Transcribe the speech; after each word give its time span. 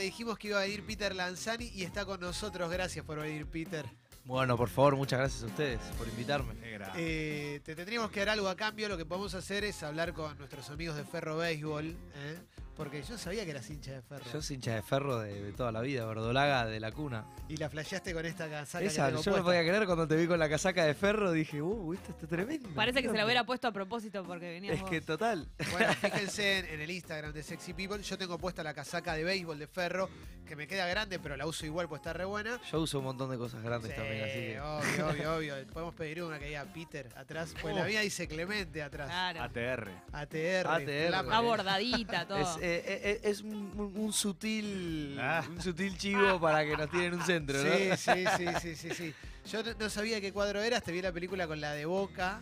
te 0.00 0.04
dijimos 0.04 0.38
que 0.38 0.48
iba 0.48 0.56
a 0.56 0.62
venir 0.62 0.82
Peter 0.86 1.14
Lanzani 1.14 1.70
y 1.74 1.82
está 1.82 2.06
con 2.06 2.20
nosotros. 2.20 2.70
Gracias 2.70 3.04
por 3.04 3.20
venir, 3.20 3.44
Peter. 3.46 3.84
Bueno, 4.24 4.56
por 4.56 4.70
favor, 4.70 4.96
muchas 4.96 5.18
gracias 5.18 5.42
a 5.42 5.46
ustedes 5.46 5.78
por 5.98 6.08
invitarme. 6.08 6.54
Eh, 6.96 7.60
te 7.62 7.76
tendríamos 7.76 8.10
que 8.10 8.20
dar 8.20 8.30
algo 8.30 8.48
a 8.48 8.56
cambio. 8.56 8.88
Lo 8.88 8.96
que 8.96 9.04
podemos 9.04 9.34
hacer 9.34 9.62
es 9.62 9.82
hablar 9.82 10.14
con 10.14 10.38
nuestros 10.38 10.70
amigos 10.70 10.96
de 10.96 11.04
Ferro 11.04 11.36
Béisbol. 11.36 11.98
¿eh? 12.14 12.38
Porque 12.80 13.02
yo 13.02 13.18
sabía 13.18 13.44
que 13.44 13.50
eras 13.50 13.68
hincha 13.68 13.92
de 13.92 14.00
Ferro. 14.00 14.24
Yo 14.32 14.40
soy 14.40 14.56
hincha 14.56 14.74
de 14.74 14.80
ferro 14.80 15.18
de, 15.18 15.42
de 15.42 15.52
toda 15.52 15.70
la 15.70 15.82
vida, 15.82 16.06
verdolaga 16.06 16.64
de 16.64 16.80
la 16.80 16.90
cuna. 16.90 17.26
Y 17.46 17.58
la 17.58 17.68
flasheaste 17.68 18.14
con 18.14 18.24
esta 18.24 18.48
casaca 18.48 18.82
Esa, 18.82 19.02
que 19.04 19.08
tengo 19.10 19.22
yo 19.22 19.32
me 19.32 19.36
puesta. 19.36 19.44
podía 19.44 19.60
creer 19.70 19.84
cuando 19.84 20.08
te 20.08 20.16
vi 20.16 20.26
con 20.26 20.38
la 20.38 20.48
casaca 20.48 20.86
de 20.86 20.94
ferro, 20.94 21.30
dije, 21.30 21.60
uh, 21.60 21.92
esto 21.92 22.12
está 22.12 22.26
tremendo. 22.26 22.70
Parece 22.74 23.02
que 23.02 23.08
se 23.08 23.12
¿Qué 23.12 23.18
la 23.18 23.26
hubiera 23.26 23.44
puesto 23.44 23.68
a 23.68 23.72
propósito 23.72 24.24
porque 24.24 24.48
venía 24.52 24.72
Es 24.72 24.82
que 24.84 25.02
total. 25.02 25.46
Bueno, 25.72 25.92
fíjense 26.00 26.60
en, 26.60 26.64
en 26.64 26.80
el 26.80 26.90
Instagram 26.90 27.34
de 27.34 27.42
Sexy 27.42 27.74
People. 27.74 28.02
Yo 28.02 28.16
tengo 28.16 28.38
puesta 28.38 28.62
la 28.62 28.72
casaca 28.72 29.12
de 29.12 29.24
béisbol 29.24 29.58
de 29.58 29.66
Ferro, 29.66 30.08
que 30.46 30.56
me 30.56 30.66
queda 30.66 30.86
grande, 30.86 31.18
pero 31.18 31.36
la 31.36 31.46
uso 31.46 31.66
igual, 31.66 31.86
pues 31.86 32.00
está 32.00 32.14
re 32.14 32.24
buena. 32.24 32.58
Yo 32.72 32.80
uso 32.80 32.98
un 32.98 33.04
montón 33.04 33.30
de 33.30 33.36
cosas 33.36 33.62
grandes 33.62 33.90
Sí, 33.92 33.96
también, 33.96 34.24
así 34.24 34.32
que. 34.32 34.60
obvio, 34.60 35.08
obvio, 35.08 35.34
obvio. 35.36 35.66
Podemos 35.72 35.94
pedir 35.94 36.22
una 36.22 36.38
que 36.38 36.46
diga 36.46 36.64
Peter 36.64 37.08
atrás. 37.14 37.54
Pues 37.60 37.76
la 37.76 37.84
mía 37.84 38.00
dice 38.00 38.26
Clemente 38.26 38.82
atrás. 38.82 39.06
Claro. 39.08 39.42
ATR. 39.42 39.90
ATR. 40.12 40.66
ATR. 40.66 41.08
Flama. 41.08 41.36
Abordadita, 41.36 42.26
todo. 42.26 42.38
Es, 42.38 42.56
eh, 42.76 43.00
eh, 43.04 43.20
es 43.24 43.42
un, 43.42 44.12
sutil 44.12 45.16
Ah. 45.20 45.44
un 45.48 45.60
sutil 45.60 45.96
chivo 45.98 46.40
para 46.40 46.64
que 46.64 46.76
nos 46.76 46.90
tiren 46.90 47.14
un 47.14 47.22
centro, 47.22 47.62
¿no? 47.62 47.70
Sí, 47.74 47.90
sí, 47.96 48.24
sí, 48.36 48.46
sí, 48.60 48.76
sí, 48.76 48.94
sí. 48.94 49.14
Yo 49.50 49.62
no- 49.78 49.90
sabía 49.90 50.20
qué 50.20 50.32
cuadro 50.32 50.60
eras, 50.62 50.82
te 50.82 50.92
vi 50.92 51.00
la 51.02 51.12
película 51.12 51.46
con 51.46 51.60
la 51.60 51.72
de 51.72 51.86
Boca. 51.86 52.40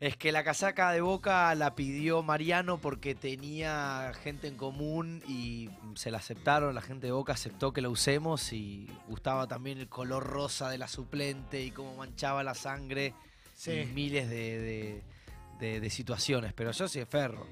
Es 0.00 0.16
que 0.16 0.32
la 0.32 0.42
casaca 0.42 0.90
de 0.90 1.00
Boca 1.00 1.54
la 1.54 1.76
pidió 1.76 2.24
Mariano 2.24 2.78
porque 2.80 3.14
tenía 3.14 4.12
gente 4.24 4.48
en 4.48 4.56
común 4.56 5.22
y 5.28 5.70
se 5.94 6.10
la 6.10 6.18
aceptaron, 6.18 6.74
la 6.74 6.82
gente 6.82 7.06
de 7.06 7.12
Boca 7.12 7.34
aceptó 7.34 7.72
que 7.72 7.80
la 7.80 7.88
usemos 7.88 8.52
y 8.52 8.88
gustaba 9.06 9.46
también 9.46 9.78
el 9.78 9.88
color 9.88 10.24
rosa 10.26 10.68
de 10.70 10.78
la 10.78 10.88
suplente 10.88 11.62
y 11.62 11.70
cómo 11.70 11.94
manchaba 11.96 12.42
la 12.42 12.54
sangre 12.56 13.14
y 13.54 13.54
Sí, 13.54 13.84
miles 13.94 14.28
de, 14.28 14.58
de- 14.60 15.02
de- 15.60 15.78
de 15.80 15.90
situaciones. 15.90 16.52
Pero 16.52 16.72
yo 16.72 16.88
de 16.88 17.06
ferro. 17.06 17.46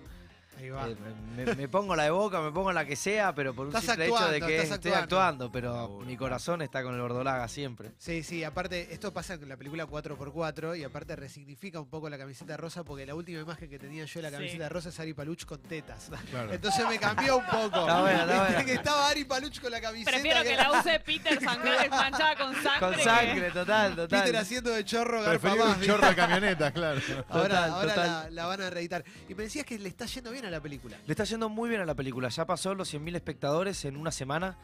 Ahí 0.61 0.71
va. 0.71 0.89
Eh, 0.89 0.97
me, 1.37 1.55
me 1.55 1.69
pongo 1.69 1.95
la 1.97 2.05
de 2.05 2.11
Boca, 2.11 2.41
me 2.41 2.51
pongo 2.53 2.73
la 2.73 2.85
que 2.85 2.97
sea, 2.97 3.35
pero 3.35 3.55
por 3.55 3.67
un 3.67 3.75
Estás 3.75 3.85
simple 3.85 4.07
hecho 4.07 4.29
de 4.29 4.41
que 4.41 4.57
estás 4.59 4.75
estoy 4.77 4.93
actuando. 4.93 5.47
actuando, 5.47 5.53
pero 5.53 5.87
Seguro. 5.87 6.07
mi 6.07 6.17
corazón 6.17 6.63
está 6.63 6.83
con 6.83 6.95
el 6.95 7.01
Bordolaga 7.01 7.47
siempre. 7.49 7.93
Sí, 7.99 8.23
sí, 8.23 8.45
aparte, 8.45 8.93
esto 8.93 9.13
pasa 9.13 9.35
en 9.35 9.49
la 9.49 9.57
película 9.57 9.87
4x4 9.87 10.79
y 10.79 10.85
aparte 10.85 11.17
resignifica 11.17 11.81
un 11.81 11.89
poco 11.89 12.09
la 12.11 12.19
camiseta 12.19 12.57
rosa 12.57 12.85
porque 12.85 13.07
la 13.07 13.15
última 13.15 13.41
imagen 13.41 13.69
que 13.69 13.79
tenía 13.79 14.05
yo 14.05 14.19
de 14.21 14.23
la 14.23 14.29
Sí. 14.31 14.35
camiseta 14.37 14.69
rosa 14.69 14.89
es 14.91 15.01
Ari 15.01 15.15
Paluch 15.15 15.45
con 15.45 15.61
tetas. 15.61 16.11
Claro. 16.31 16.53
Entonces 16.53 16.87
me 16.89 16.99
cambió 16.99 17.39
un 17.39 17.45
poco. 17.47 17.81
Está 17.81 18.01
bueno, 18.03 18.21
está 18.21 18.45
bueno. 18.49 18.65
que 18.65 18.73
estaba 18.75 19.09
Ari 19.09 19.25
Paluch 19.25 19.61
con 19.61 19.71
la 19.71 19.81
camiseta. 19.81 20.11
Prefiero 20.11 20.43
que 20.43 20.57
la 20.57 20.73
use 20.81 21.01
Peter 21.01 21.41
sangre, 21.41 21.89
manchada 21.91 22.37
con 22.37 22.55
sangre. 22.55 22.81
Con 22.81 22.95
que- 22.95 23.05
sangre, 23.05 23.51
total, 23.51 23.97
total. 23.97 24.21
Peter 24.23 24.37
haciendo 24.37 24.71
de 24.71 24.85
chorro 24.85 25.23
garpa 25.23 25.55
más, 25.55 25.81
chorro 25.81 26.09
de 26.09 26.15
camioneta, 26.15 26.73
claro. 26.73 27.01
Ahora, 27.29 27.49
Total, 27.49 27.71
ahora 27.71 27.95
total. 27.95 28.07
La, 28.07 28.31
la 28.31 28.47
van 28.47 28.61
a 28.63 28.71
reeditar. 28.71 29.05
Y 29.29 29.35
me 29.35 29.45
decías 29.45 29.65
que 29.65 29.79
le 29.79 29.89
está 29.89 30.07
yendo 30.07 30.31
bien 30.31 30.45
a 30.47 30.50
la 30.51 30.61
película. 30.61 30.99
Le 31.07 31.13
está 31.13 31.25
yendo 31.25 31.49
muy 31.49 31.69
bien 31.69 31.81
a 31.81 31.85
la 31.85 31.95
película. 31.95 32.29
Ya 32.29 32.47
pasó 32.47 32.75
los 32.75 32.93
100.000 32.93 33.17
espectadores 33.17 33.85
en 33.85 33.97
una 33.97 34.11
semana. 34.11 34.57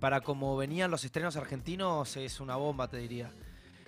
Para 0.00 0.20
como 0.20 0.56
venían 0.56 0.90
los 0.90 1.04
estrenos 1.04 1.36
argentinos, 1.36 2.16
es 2.16 2.40
una 2.40 2.56
bomba, 2.56 2.88
te 2.88 2.98
diría. 2.98 3.32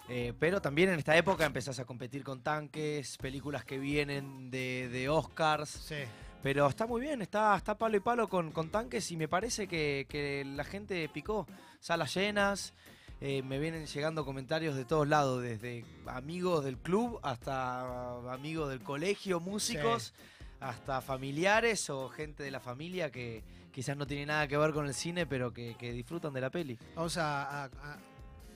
Eh, 0.08 0.32
pero 0.38 0.60
también 0.60 0.90
en 0.90 0.98
esta 0.98 1.16
época 1.16 1.46
empezás 1.46 1.78
a 1.78 1.84
competir 1.84 2.24
con 2.24 2.42
tanques, 2.42 3.16
películas 3.18 3.64
que 3.64 3.78
vienen 3.78 4.50
de, 4.50 4.88
de 4.88 5.08
Oscars. 5.08 5.70
Sí. 5.70 5.96
Pero 6.42 6.66
está 6.66 6.86
muy 6.86 7.02
bien, 7.02 7.22
está, 7.22 7.54
está 7.56 7.76
palo 7.76 7.96
y 7.96 8.00
palo 8.00 8.28
con, 8.28 8.50
con 8.50 8.70
tanques 8.70 9.10
y 9.12 9.16
me 9.16 9.28
parece 9.28 9.68
que, 9.68 10.06
que 10.08 10.44
la 10.44 10.64
gente 10.64 11.08
picó. 11.10 11.46
Salas 11.80 12.14
llenas, 12.14 12.72
eh, 13.22 13.42
me 13.42 13.58
vienen 13.58 13.86
llegando 13.86 14.24
comentarios 14.24 14.74
de 14.74 14.86
todos 14.86 15.06
lados, 15.06 15.42
desde 15.42 15.84
amigos 16.06 16.64
del 16.64 16.78
club 16.78 17.20
hasta 17.22 18.32
amigos 18.32 18.70
del 18.70 18.82
colegio, 18.82 19.40
músicos, 19.40 20.14
hasta 20.60 21.00
familiares 21.00 21.88
o 21.90 22.08
gente 22.08 22.42
de 22.42 22.50
la 22.50 22.60
familia 22.60 23.10
que 23.10 23.42
quizás 23.72 23.96
no 23.96 24.06
tiene 24.06 24.26
nada 24.26 24.46
que 24.46 24.56
ver 24.56 24.72
con 24.72 24.86
el 24.86 24.94
cine, 24.94 25.26
pero 25.26 25.52
que, 25.52 25.74
que 25.76 25.92
disfrutan 25.92 26.32
de 26.32 26.40
la 26.40 26.50
peli. 26.50 26.78
Vamos 26.94 27.16
a, 27.16 27.64
a- 27.64 27.64
a 27.64 27.98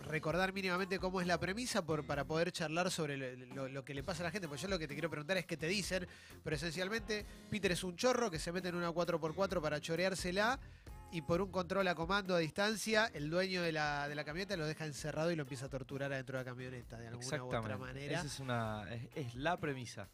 recordar 0.06 0.52
mínimamente 0.52 0.98
cómo 0.98 1.22
es 1.22 1.26
la 1.26 1.40
premisa 1.40 1.82
por, 1.82 2.04
para 2.04 2.24
poder 2.26 2.52
charlar 2.52 2.90
sobre 2.90 3.16
lo, 3.16 3.54
lo- 3.54 3.68
lo 3.68 3.84
que 3.84 3.94
le 3.94 4.02
pasa 4.02 4.22
a 4.22 4.24
la 4.24 4.30
gente. 4.30 4.46
Pues 4.48 4.60
yo 4.60 4.68
lo 4.68 4.78
que 4.78 4.86
te 4.86 4.94
quiero 4.94 5.08
preguntar 5.08 5.36
es 5.38 5.46
qué 5.46 5.56
te 5.56 5.66
dicen, 5.66 6.06
pero 6.42 6.56
esencialmente 6.56 7.24
Peter 7.50 7.72
es 7.72 7.82
un 7.84 7.96
chorro 7.96 8.30
que 8.30 8.38
se 8.38 8.52
mete 8.52 8.68
en 8.68 8.74
una 8.74 8.90
4x4 8.90 9.62
para 9.62 9.80
choreársela 9.80 10.60
y 11.10 11.22
por 11.22 11.40
un 11.40 11.50
control 11.50 11.86
a 11.88 11.94
comando 11.94 12.34
a 12.34 12.38
distancia, 12.38 13.08
el 13.14 13.30
dueño 13.30 13.62
de 13.62 13.70
la, 13.72 14.08
de 14.08 14.14
la 14.16 14.24
camioneta 14.24 14.56
lo 14.56 14.66
deja 14.66 14.84
encerrado 14.84 15.30
y 15.30 15.36
lo 15.36 15.42
empieza 15.42 15.66
a 15.66 15.68
torturar 15.68 16.12
adentro 16.12 16.36
de 16.38 16.44
la 16.44 16.50
camioneta 16.50 16.98
de 16.98 17.06
alguna 17.06 17.24
u 17.38 17.46
otra 17.46 17.60
manera. 17.78 18.18
Esa 18.18 18.26
es, 18.26 18.40
una, 18.40 18.92
es, 18.92 19.08
es 19.14 19.34
la 19.36 19.56
premisa. 19.56 20.08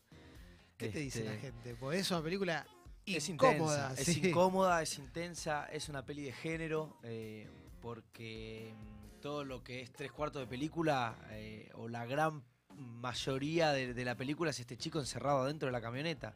¿Qué 0.80 0.88
te 0.88 0.98
dice 1.00 1.24
la 1.24 1.34
Este, 1.34 1.46
gente? 1.52 1.74
Pues 1.78 2.00
es 2.00 2.10
una 2.10 2.22
película 2.22 2.66
Es 3.06 3.28
incómoda. 3.28 3.90
intensa, 3.90 4.04
sí. 4.04 4.10
es 4.10 4.16
incómoda, 4.26 4.82
es 4.82 4.98
intensa, 4.98 5.66
es 5.66 5.88
una 5.88 6.04
peli 6.04 6.22
de 6.22 6.32
género, 6.32 6.96
eh, 7.02 7.48
porque 7.80 8.74
mm, 8.76 9.20
todo 9.20 9.44
lo 9.44 9.62
que 9.62 9.80
es 9.80 9.92
tres 9.92 10.10
cuartos 10.12 10.40
de 10.42 10.46
película, 10.46 11.16
eh, 11.30 11.70
o 11.74 11.88
la 11.88 12.06
gran 12.06 12.42
mayoría 12.76 13.72
de, 13.72 13.92
de 13.94 14.04
la 14.04 14.14
película 14.16 14.50
es 14.50 14.60
este 14.60 14.76
chico 14.76 14.98
encerrado 14.98 15.44
dentro 15.46 15.66
de 15.66 15.72
la 15.72 15.80
camioneta. 15.80 16.34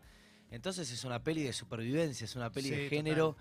Entonces 0.50 0.90
es 0.90 1.04
una 1.04 1.22
peli 1.22 1.42
de 1.42 1.52
supervivencia, 1.52 2.24
es 2.24 2.36
una 2.36 2.50
peli 2.50 2.68
Sí, 2.68 2.74
de 2.76 2.88
género, 2.88 3.36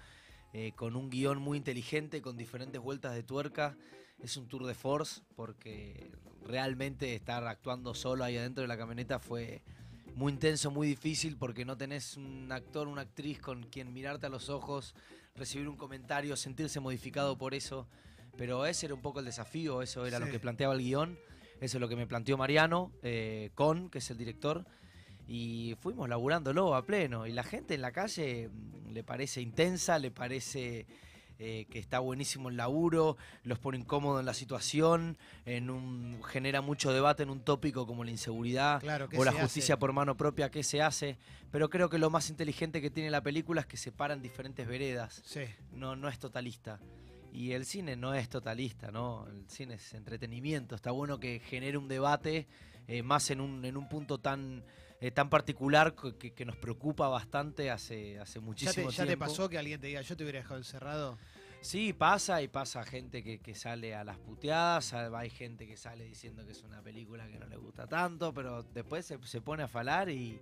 eh, 0.54 0.72
con 0.76 0.96
un 0.96 1.10
guion 1.10 1.40
muy 1.42 1.58
inteligente, 1.58 2.22
con 2.22 2.38
diferentes 2.38 2.82
vueltas 2.82 3.14
de 3.14 3.24
tuerca. 3.24 3.76
Es 4.20 4.38
un 4.38 4.48
tour 4.48 4.66
de 4.66 4.74
force, 4.74 5.22
porque 5.36 6.12
realmente 6.46 7.14
estar 7.16 7.46
actuando 7.48 7.94
solo 7.94 8.24
ahí 8.24 8.38
adentro 8.38 8.62
de 8.62 8.68
la 8.68 8.78
camioneta 8.78 9.20
fue 9.20 9.64
muy 10.16 10.32
intenso, 10.34 10.72
muy 10.72 10.88
difícil, 10.88 11.38
porque 11.38 11.66
no 11.66 11.78
tenés 11.78 12.18
un 12.18 12.52
actor, 12.52 12.88
una 12.88 13.02
actriz 13.02 13.40
con 13.40 13.64
quien 13.64 13.92
mirarte 13.94 14.26
a 14.28 14.30
los 14.30 14.50
ojos, 14.50 14.94
recibir 15.36 15.68
un 15.68 15.76
comentario, 15.78 16.36
sentirse 16.36 16.80
modificado 16.80 17.38
por 17.38 17.54
eso. 17.54 17.88
Pero 18.38 18.66
ese 18.66 18.88
era 18.88 18.96
un 18.96 19.02
poco 19.02 19.20
el 19.20 19.26
desafío, 19.26 19.82
eso 19.82 20.06
era 20.06 20.18
Sí. 20.20 20.26
lo 20.26 20.32
que 20.32 20.40
planteaba 20.40 20.74
el 20.74 20.82
guion, 20.82 21.18
eso 21.62 21.78
es 21.78 21.82
lo 21.82 21.88
que 21.88 21.96
me 21.96 22.08
planteó 22.08 22.38
Mariano, 22.38 22.92
eh, 23.04 23.52
Con, 23.56 23.90
que 23.90 24.00
es 24.00 24.10
el 24.12 24.18
director. 24.18 24.66
Y 25.28 25.76
fuimos 25.80 26.10
laburándolo 26.10 26.76
a 26.76 26.86
pleno. 26.86 27.26
Y 27.28 27.32
la 27.32 27.44
gente 27.44 27.76
en 27.76 27.82
la 27.82 27.92
calle 27.92 28.50
mm, 28.50 28.92
le 28.92 29.04
parece 29.04 29.40
intensa, 29.42 29.98
le 29.98 30.12
parece 30.12 30.86
eh, 31.40 31.66
que 31.70 31.80
está 31.80 32.00
buenísimo 32.00 32.50
el 32.50 32.58
laburo, 32.58 33.18
los 33.44 33.60
pone 33.60 33.78
incómodo 33.78 34.20
en 34.20 34.26
la 34.26 34.34
situación, 34.34 35.18
en 35.46 35.70
un, 35.70 36.22
genera 36.24 36.62
mucho 36.62 36.94
debate 36.94 37.24
en 37.24 37.30
un 37.30 37.42
tópico 37.42 37.86
como 37.88 38.04
la 38.04 38.12
inseguridad 38.12 38.80
Claro, 38.82 39.10
¿qué 39.10 39.18
o 39.18 39.24
la 39.24 39.32
justicia 39.32 39.76
hace? 39.76 39.80
por 39.80 39.94
mano 39.94 40.16
propia, 40.16 40.50
qué 40.52 40.64
se 40.64 40.82
hace. 40.82 41.18
Pero 41.52 41.70
creo 41.70 41.90
que 41.90 41.98
lo 41.98 42.10
más 42.10 42.30
inteligente 42.30 42.82
que 42.82 42.90
tiene 42.90 43.10
la 43.12 43.22
película 43.22 43.62
es 43.62 43.68
que 43.68 43.78
separan 43.78 44.22
diferentes 44.22 44.68
veredas. 44.68 45.22
Sí. 45.26 45.42
No, 45.72 45.96
no 45.96 46.10
es 46.10 46.20
totalista. 46.20 46.80
Y 47.32 47.54
el 47.54 47.66
cine 47.66 47.96
no 47.96 48.14
es 48.14 48.30
totalista, 48.30 48.92
¿no? 48.92 49.28
El 49.28 49.50
cine 49.50 49.76
es 49.76 49.94
entretenimiento. 49.94 50.76
Está 50.76 50.92
bueno 50.92 51.20
que 51.20 51.40
genere 51.40 51.78
un 51.78 51.88
debate, 51.88 52.48
eh, 52.88 53.02
más 53.02 53.32
en 53.32 53.42
un, 53.42 53.66
en 53.66 53.76
un 53.76 53.90
punto 53.90 54.20
tan, 54.20 54.64
eh, 55.04 55.12
tan 55.12 55.30
particular 55.30 55.94
que- 55.96 56.46
nos 56.46 56.56
preocupa 56.56 57.10
bastante 57.10 57.70
hace, 57.70 58.18
hace 58.20 58.40
¿Ya 58.40 58.46
muchísimo 58.46 58.90
te, 58.90 58.96
ya 58.96 59.06
te 59.06 59.18
pasó 59.18 59.50
que 59.50 59.58
alguien 59.58 59.82
te 59.82 59.88
diga, 59.88 60.00
yo 60.02 60.16
te 60.16 60.24
hubiera 60.24 60.40
dejado 60.40 60.58
encerrado? 60.58 61.18
Sí, 61.60 61.92
pasa 61.92 62.42
y 62.42 62.48
pasa 62.48 62.86
gente 62.86 63.22
que, 63.22 63.40
que 63.40 63.54
sale 63.54 63.96
a 63.96 64.06
las 64.06 64.18
puteadas, 64.18 64.94
hay 64.94 65.30
gente 65.30 65.68
que 65.68 65.76
sale 65.76 66.06
diciendo 66.06 66.46
que 66.46 66.54
es 66.54 66.64
una 66.64 66.82
película 66.82 67.28
que 67.28 67.38
no 67.38 67.48
le 67.48 67.58
gusta 67.58 67.86
tanto, 67.86 68.34
pero 68.34 68.64
después 68.64 69.06
se, 69.06 69.18
se 69.28 69.42
pone 69.42 69.64
a 69.64 69.68
falar 69.68 70.08
y 70.10 70.40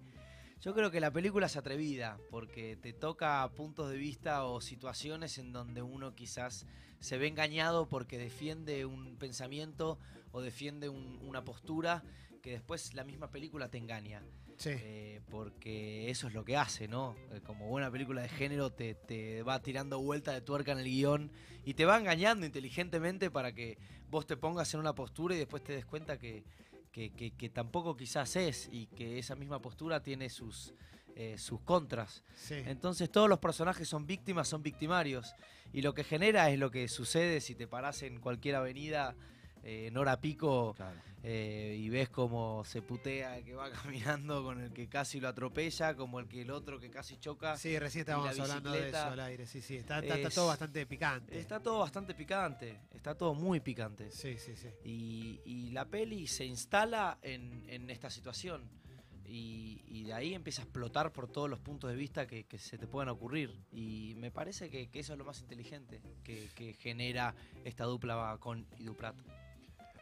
yo 0.62 0.76
creo 0.76 0.92
que 0.92 1.00
la 1.00 1.10
película 1.10 1.48
es 1.48 1.58
atrevida 1.58 2.20
porque 2.30 2.78
te 2.80 2.94
toca 2.94 3.50
puntos 3.56 3.90
de 3.90 3.98
vista 3.98 4.44
o 4.44 4.62
situaciones 4.62 5.40
en 5.40 5.54
donde 5.54 5.82
uno 5.82 6.14
quizás 6.14 6.68
se 7.00 7.18
ve 7.18 7.26
engañado 7.28 7.88
porque 7.88 8.20
defiende 8.20 8.86
un 8.86 9.16
pensamiento 9.18 9.98
o 10.32 10.40
defiende 10.42 10.88
un- 10.88 11.18
una 11.24 11.44
postura 11.44 12.04
que 12.44 12.52
después 12.52 12.94
la 12.94 13.04
misma 13.04 13.30
película 13.32 13.70
te 13.70 13.78
engaña. 13.80 14.22
Sí. 14.62 14.70
Eh, 14.74 15.22
porque 15.30 16.10
eso 16.10 16.28
es 16.28 16.34
lo 16.34 16.46
que 16.46 16.56
hace, 16.58 16.88
¿no? 16.88 17.16
Eh, 17.32 17.42
como 17.46 17.68
buena 17.68 17.90
película 17.90 18.22
de 18.22 18.30
género 18.30 18.70
te, 18.72 18.94
te 18.96 19.42
va 19.44 19.62
tirando 19.62 20.00
vuelta 20.00 20.34
de 20.34 20.42
tuerca 20.42 20.72
en 20.74 20.80
el 20.80 20.86
guion 20.86 21.32
y 21.66 21.74
te 21.74 21.86
va 21.86 21.98
engañando 21.98 22.46
inteligentemente 22.46 23.32
para 23.32 23.54
que 23.54 23.78
vos 24.10 24.28
te 24.28 24.38
pongas 24.38 24.74
en 24.74 24.80
una 24.82 24.94
postura 24.94 25.34
y 25.36 25.40
después 25.40 25.64
te 25.64 25.74
des 25.74 25.86
cuenta 25.86 26.18
que, 26.20 26.44
que, 26.92 27.12
que- 27.12 27.32
que 27.32 27.50
tampoco 27.50 27.96
quizás 27.98 28.36
es 28.36 28.70
y 28.72 28.86
que 28.88 29.18
esa 29.18 29.36
misma 29.36 29.60
postura 29.62 30.04
tiene 30.04 30.30
sus, 30.30 30.74
eh, 31.16 31.38
sus 31.38 31.62
contras. 31.62 32.24
sí. 32.36 32.56
Entonces 32.66 33.10
todos 33.10 33.30
los 33.30 33.40
personajes 33.40 33.88
son 33.88 34.06
víctimas, 34.06 34.48
son 34.48 34.62
victimarios 34.62 35.34
y 35.74 35.82
lo 35.82 35.94
que 35.96 36.04
genera 36.04 36.50
es 36.52 36.60
lo 36.60 36.70
que 36.70 36.88
sucede 36.88 37.42
si 37.42 37.56
te 37.56 37.68
parás 37.68 38.04
en 38.04 38.20
cualquier 38.20 38.56
avenida 38.56 39.16
eh, 39.64 39.88
en 39.88 39.98
hora 39.98 40.20
pico 40.20 40.74
Claro. 40.76 40.98
eh, 41.24 41.76
y 41.80 41.90
ves 41.90 42.10
cómo 42.10 42.64
se 42.66 42.82
putea 42.82 43.38
el 43.38 43.44
que 43.46 43.54
va 43.54 43.70
caminando 43.84 44.44
con 44.44 44.60
el 44.62 44.74
que 44.74 44.88
casi 44.88 45.20
lo 45.20 45.28
atropella, 45.28 45.96
como 45.96 46.20
el 46.20 46.28
que 46.28 46.42
el 46.42 46.52
otro 46.52 46.80
que 46.80 46.90
casi 46.90 47.18
choca. 47.18 47.58
Sí, 47.58 47.78
recién 47.78 48.02
estábamos 48.02 48.40
hablando 48.40 48.72
de 48.72 48.90
eso 48.90 48.98
al 48.98 49.20
aire. 49.20 49.46
Sí, 49.46 49.62
sí. 49.62 49.76
Está, 49.78 50.00
está- 50.00 50.16
está 50.16 50.28
es- 50.30 50.36
todo 50.36 50.48
bastante 50.48 50.86
picante. 50.86 51.38
Está 51.40 51.60
todo 51.60 51.80
bastante 51.80 52.14
picante, 52.16 52.80
está 52.94 53.16
todo 53.16 53.34
muy 53.34 53.60
picante. 53.60 54.10
Sí, 54.12 54.38
sí, 54.38 54.56
sí. 54.56 54.70
Y, 54.84 55.40
y 55.46 55.72
la 55.72 55.86
peli 55.86 56.28
se 56.28 56.46
instala 56.46 57.20
en, 57.22 57.64
en 57.70 57.90
esta 57.90 58.10
situación. 58.10 58.70
Y, 59.34 59.82
y 59.88 60.04
de 60.04 60.14
ahí 60.14 60.34
empieza 60.34 60.62
a 60.62 60.66
explotar 60.66 61.14
por 61.14 61.30
todos 61.30 61.50
los 61.50 61.58
puntos 61.60 61.90
de 61.90 61.96
vista 61.96 62.28
que, 62.28 62.44
que 62.44 62.58
se 62.58 62.78
te 62.78 62.86
puedan 62.86 63.08
ocurrir. 63.08 63.56
Y 63.72 64.14
me 64.18 64.30
parece 64.30 64.70
que, 64.70 64.90
que 64.90 65.00
eso 65.00 65.14
es 65.14 65.20
lo 65.20 65.24
más 65.24 65.40
inteligente 65.40 66.02
que, 66.24 66.50
que 66.54 66.74
genera 66.74 67.34
esta 67.64 67.86
dupla 67.86 68.36
con 68.42 68.68
y 68.78 68.84
Duprat. 68.84 69.16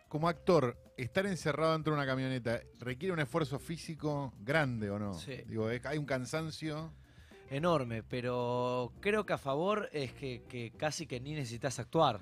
Como 0.09 0.27
actor, 0.27 0.75
estar 0.97 1.25
encerrado 1.27 1.73
dentro 1.73 1.93
de 1.93 1.99
una 1.99 2.05
camioneta 2.07 2.61
requiere 2.79 3.13
un 3.13 3.19
esfuerzo 3.19 3.59
físico 3.59 4.33
grande 4.39 4.89
o 4.89 4.97
no? 4.97 5.13
Sí. 5.13 5.37
Digo, 5.45 5.69
¿es- 5.69 5.85
hay 5.85 5.97
un 5.99 6.05
cansancio. 6.05 6.91
Enorme, 7.51 8.03
pero 8.03 8.91
creo 8.99 9.25
que 9.25 9.33
a 9.33 9.37
favor 9.37 9.87
es 9.93 10.11
que, 10.13 10.43
que 10.49 10.71
casi 10.77 11.05
que 11.07 11.19
ni 11.19 11.33
necesitas 11.33 11.77
actuar. 11.79 12.19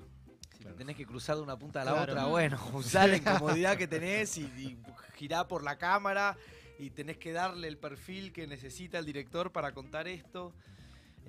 Si 0.52 0.58
Claro. 0.64 0.76
tenés 0.76 0.96
que 0.96 1.06
cruzar 1.06 1.36
de 1.36 1.42
una 1.42 1.56
punta 1.58 1.80
a 1.82 1.84
la 1.84 1.92
Claro. 1.92 2.12
otra, 2.12 2.26
bueno, 2.26 2.58
usar 2.74 3.08
la 3.08 3.16
incomodidad 3.16 3.76
que 3.78 3.86
tenés 3.88 4.36
y, 4.38 4.42
y 4.44 4.78
girá 5.16 5.48
por 5.48 5.62
la 5.64 5.78
cámara 5.78 6.36
y 6.78 6.90
tenés 6.90 7.16
que 7.16 7.32
darle 7.32 7.68
el 7.68 7.78
perfil 7.78 8.32
que 8.32 8.46
necesita 8.46 8.98
el 8.98 9.06
director 9.06 9.50
para 9.50 9.72
contar 9.72 10.08
esto. 10.08 10.52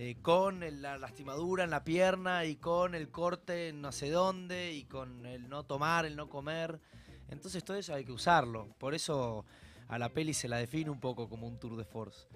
Eh, 0.02 0.16
con 0.22 0.62
la 0.82 0.98
lastimadura 0.98 1.66
en 1.66 1.72
la 1.72 1.84
pierna 1.84 2.46
y 2.46 2.56
con 2.56 2.96
el 2.96 3.10
corte 3.10 3.68
en 3.68 3.82
no 3.82 3.92
sé 3.92 4.10
dónde 4.10 4.72
y 4.72 4.86
con 4.86 5.26
el 5.26 5.50
no 5.50 5.64
tomar, 5.66 6.06
el 6.06 6.16
no 6.16 6.30
comer. 6.30 6.80
Entonces 7.28 7.66
todo 7.66 7.76
eso 7.76 7.94
hay 7.94 8.06
que 8.06 8.14
usarlo. 8.14 8.70
Por 8.80 8.96
eso 8.96 9.44
a 9.90 10.00
la 10.00 10.08
peli 10.08 10.34
se 10.34 10.48
la 10.48 10.56
define 10.56 10.90
un 10.90 11.02
poco 11.02 11.28
como 11.28 11.48
un 11.48 11.60
tour 11.60 11.76
de 11.76 11.84
force. 11.84 12.28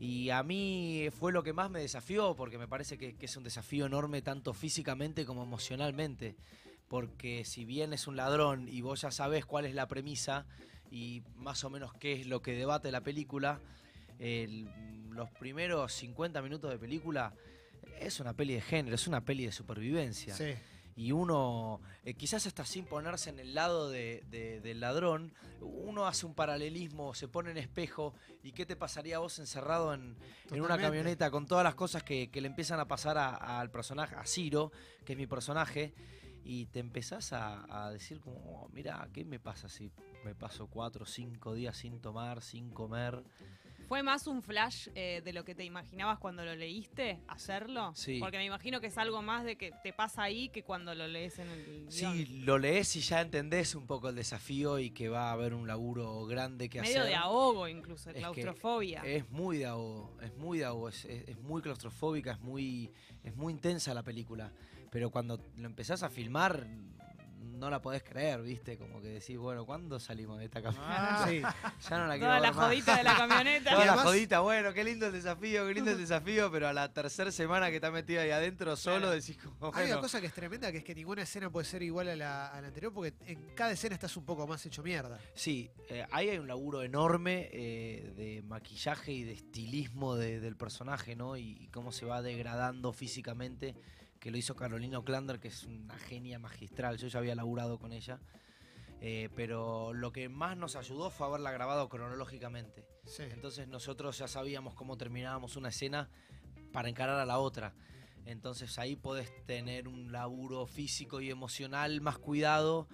Y 0.00 0.30
a 0.30 0.42
mí 0.42 1.08
fue 1.18 1.30
lo 1.30 1.42
que 1.42 1.52
más 1.52 1.70
me 1.70 1.80
desafió, 1.80 2.34
porque 2.34 2.56
me 2.56 2.66
parece 2.68 2.96
que, 2.96 3.14
que 3.16 3.26
es 3.26 3.36
un 3.36 3.44
desafío 3.44 3.84
enorme 3.84 4.22
tanto 4.22 4.54
físicamente 4.54 5.26
como 5.26 5.42
emocionalmente. 5.42 6.36
Porque 6.88 7.44
si 7.44 7.66
bien 7.66 7.92
es 7.92 8.06
un 8.06 8.16
ladrón 8.16 8.66
y 8.66 8.80
vos 8.80 9.02
ya 9.02 9.10
sabés 9.10 9.44
cuál 9.44 9.66
es 9.66 9.74
la 9.74 9.88
premisa 9.88 10.46
y 10.90 11.22
más 11.36 11.64
o 11.64 11.68
menos 11.70 11.92
qué 11.92 12.14
es 12.14 12.26
lo 12.26 12.40
que 12.40 12.52
debate 12.52 12.90
la 12.90 13.02
película, 13.02 13.60
el- 14.18 14.70
los 15.14 15.30
primeros 15.30 15.92
50 15.92 16.42
minutos 16.42 16.70
de 16.70 16.78
película 16.78 17.32
es 18.00 18.20
una 18.20 18.32
peli 18.34 18.54
de 18.54 18.60
género, 18.60 18.94
es 18.94 19.06
una 19.06 19.20
peli 19.22 19.46
de 19.46 19.52
supervivencia. 19.52 20.34
Sí. 20.34 20.54
Y 20.96 21.10
uno, 21.10 21.80
eh, 22.04 22.14
quizás 22.14 22.46
hasta 22.46 22.64
sin 22.64 22.84
ponerse 22.84 23.30
en 23.30 23.40
el 23.40 23.52
lado 23.54 23.90
de- 23.90 24.22
de- 24.30 24.60
del 24.60 24.78
ladrón, 24.78 25.34
uno 25.60 26.06
hace 26.06 26.24
un 26.24 26.34
paralelismo, 26.34 27.14
se 27.14 27.26
pone 27.26 27.50
en 27.50 27.56
espejo, 27.56 28.14
¿y 28.44 28.52
qué 28.52 28.64
te 28.64 28.76
pasaría 28.76 29.16
a 29.16 29.18
vos 29.18 29.38
encerrado 29.40 29.92
en, 29.92 30.16
en 30.52 30.60
una 30.60 30.76
camioneta 30.88 31.30
con 31.32 31.46
todas 31.46 31.64
las 31.64 31.74
cosas 31.74 32.04
que, 32.04 32.30
que 32.30 32.40
le 32.40 32.46
empiezan 32.46 32.78
a 32.78 32.86
pasar 32.86 33.18
al 33.18 33.70
personaje, 33.72 34.14
a 34.14 34.24
Ciro, 34.24 34.70
que 35.04 35.14
es 35.14 35.18
mi 35.18 35.26
personaje? 35.26 35.92
Y 36.44 36.66
te 36.66 36.78
empezás 36.78 37.32
a, 37.32 37.86
a 37.86 37.90
decir 37.90 38.20
como, 38.20 38.36
"Oh, 38.62 38.68
mira, 38.72 39.08
¿qué 39.12 39.24
me 39.24 39.40
pasa 39.40 39.68
si 39.68 39.90
me 40.24 40.34
paso 40.36 40.68
cuatro 40.68 41.02
o 41.04 41.06
cinco 41.06 41.54
días 41.54 41.76
sin 41.76 42.00
tomar, 42.00 42.40
sin 42.42 42.70
comer? 42.70 43.24
¿Fue 43.94 44.02
más 44.02 44.26
un 44.26 44.42
flash 44.42 44.88
eh, 44.96 45.22
de 45.24 45.32
lo 45.32 45.44
que 45.44 45.54
te 45.54 45.62
imaginabas 45.64 46.18
cuando 46.18 46.44
lo 46.44 46.56
leíste, 46.56 47.20
hacerlo? 47.28 47.92
Sí. 47.94 48.18
Porque 48.18 48.38
me 48.38 48.44
imagino 48.44 48.80
que 48.80 48.88
es 48.88 48.98
algo 48.98 49.22
más 49.22 49.44
de 49.44 49.54
que 49.54 49.70
te 49.84 49.92
pasa 49.92 50.24
ahí 50.24 50.48
que 50.48 50.64
cuando 50.64 50.96
lo 50.96 51.06
lees 51.06 51.38
en 51.38 51.48
el 51.48 51.86
Sí, 51.92 52.04
guion. 52.04 52.44
lo 52.44 52.58
lees 52.58 52.96
y 52.96 53.00
ya 53.02 53.20
entendés 53.20 53.76
un 53.76 53.86
poco 53.86 54.08
el 54.08 54.16
desafío 54.16 54.80
y 54.80 54.90
que 54.90 55.08
va 55.08 55.28
a 55.28 55.32
haber 55.34 55.54
un 55.54 55.68
laburo 55.68 56.26
grande 56.26 56.68
que 56.68 56.80
Medio 56.80 57.02
hacer. 57.02 57.10
de 57.10 57.14
ahogo 57.14 57.68
incluso, 57.68 58.06
de 58.12 58.18
Es 58.18 58.26
que 58.26 58.32
claustrofobia. 58.32 59.00
Es 59.04 59.30
muy 59.30 59.58
de 59.58 59.66
ahogo, 59.66 60.16
es 60.20 60.36
muy 60.38 60.58
de 60.58 60.64
ahogo, 60.64 60.88
es, 60.88 61.04
es- 61.04 61.28
es 61.28 61.38
muy 61.38 61.62
claustrofóbica, 61.62 62.32
es 62.32 62.40
muy, 62.40 62.90
es 63.22 63.36
muy 63.36 63.52
intensa 63.52 63.94
la 63.94 64.02
película. 64.02 64.50
Pero 64.90 65.10
cuando 65.10 65.38
lo 65.56 65.66
empezás 65.66 66.02
a 66.02 66.10
filmar, 66.10 66.66
no 67.44 67.70
la 67.70 67.80
podés 67.82 68.02
creer, 68.02 68.42
¿viste? 68.42 68.76
Como 68.78 69.00
que 69.00 69.08
decís, 69.08 69.36
bueno, 69.38 69.64
¿cuándo 69.66 69.98
salimos 70.00 70.38
de 70.38 70.46
esta 70.46 70.62
camioneta? 70.62 71.24
Sí. 71.28 71.40
Ya 71.88 71.98
no 71.98 72.06
la 72.06 72.14
quiero 72.14 72.26
Toda 72.26 72.34
ver 72.34 72.42
la 72.42 72.52
más. 72.52 72.64
jodita 72.66 72.96
de 72.96 73.02
la 73.04 73.16
camioneta. 73.16 73.70
Toda 73.70 73.82
Y 73.82 73.86
la 73.86 73.92
además- 73.92 74.06
jodita, 74.06 74.40
bueno, 74.40 74.72
qué 74.72 74.84
lindo 74.84 75.06
el 75.06 75.12
desafío, 75.12 75.66
qué 75.66 75.74
lindo 75.74 75.90
el 75.90 75.98
desafío, 75.98 76.50
pero 76.50 76.68
a 76.68 76.72
la 76.72 76.92
tercera 76.92 77.30
semana 77.30 77.68
que 77.70 77.76
está 77.76 77.90
metido 77.90 78.20
ahí 78.22 78.30
adentro 78.30 78.76
solo 78.76 78.98
Claro. 78.98 79.10
decís 79.12 79.36
como, 79.38 79.66
Hay 79.74 79.84
una 79.84 79.94
bueno, 79.94 80.00
cosa 80.00 80.20
que 80.20 80.26
es 80.26 80.32
tremenda, 80.34 80.72
que 80.72 80.78
es 80.78 80.84
que 80.84 80.94
ninguna 80.94 81.22
escena 81.22 81.50
puede 81.50 81.64
ser 81.66 81.82
igual 81.82 82.08
a 82.08 82.16
la, 82.16 82.48
a 82.48 82.60
la 82.60 82.68
anterior, 82.68 82.92
porque 82.92 83.14
en 83.26 83.54
cada 83.54 83.72
escena 83.72 83.94
estás 83.94 84.16
un 84.16 84.24
poco 84.24 84.46
más 84.46 84.64
hecho 84.66 84.82
mierda. 84.82 85.18
Sí, 85.34 85.70
eh, 85.88 86.06
ahí 86.10 86.30
hay 86.30 86.38
un 86.38 86.46
laburo 86.48 86.82
enorme 86.82 87.48
eh, 87.52 88.12
de 88.16 88.42
maquillaje 88.42 89.12
y 89.12 89.24
de 89.24 89.32
estilismo 89.32 90.16
de- 90.16 90.40
del 90.40 90.56
personaje, 90.56 91.16
¿no? 91.16 91.36
Y, 91.36 91.56
y 91.60 91.68
cómo 91.68 91.92
se 91.92 92.06
va 92.06 92.22
degradando 92.22 92.92
físicamente, 92.92 93.74
que 94.24 94.30
lo 94.30 94.38
hizo 94.38 94.56
Carolina 94.56 94.98
Oclander, 94.98 95.38
que 95.38 95.48
es 95.48 95.64
una 95.64 95.98
genia 95.98 96.38
magistral. 96.38 96.96
Yo 96.96 97.08
ya 97.08 97.18
había 97.18 97.34
laburado 97.34 97.78
con 97.78 97.92
ella. 97.92 98.18
Eh, 99.02 99.28
pero 99.36 99.92
lo 99.92 100.12
que 100.12 100.30
más 100.30 100.56
nos 100.56 100.76
ayudó 100.76 101.10
fue 101.10 101.26
haberla 101.26 101.52
grabado 101.52 101.90
cronológicamente. 101.90 102.86
Sí. 103.04 103.24
Entonces 103.24 103.68
nosotros 103.68 104.16
ya 104.16 104.26
sabíamos 104.26 104.72
cómo 104.74 104.96
terminábamos 104.96 105.56
una 105.56 105.68
escena 105.68 106.08
para 106.72 106.88
encarar 106.88 107.20
a 107.20 107.26
la 107.26 107.38
otra. 107.38 107.74
Entonces 108.24 108.78
ahí 108.78 108.96
podés 108.96 109.30
tener 109.44 109.88
un 109.88 110.10
laburo 110.10 110.64
físico 110.66 111.20
y 111.20 111.28
emocional 111.30 112.00
más 112.00 112.16
cuidado. 112.16 112.88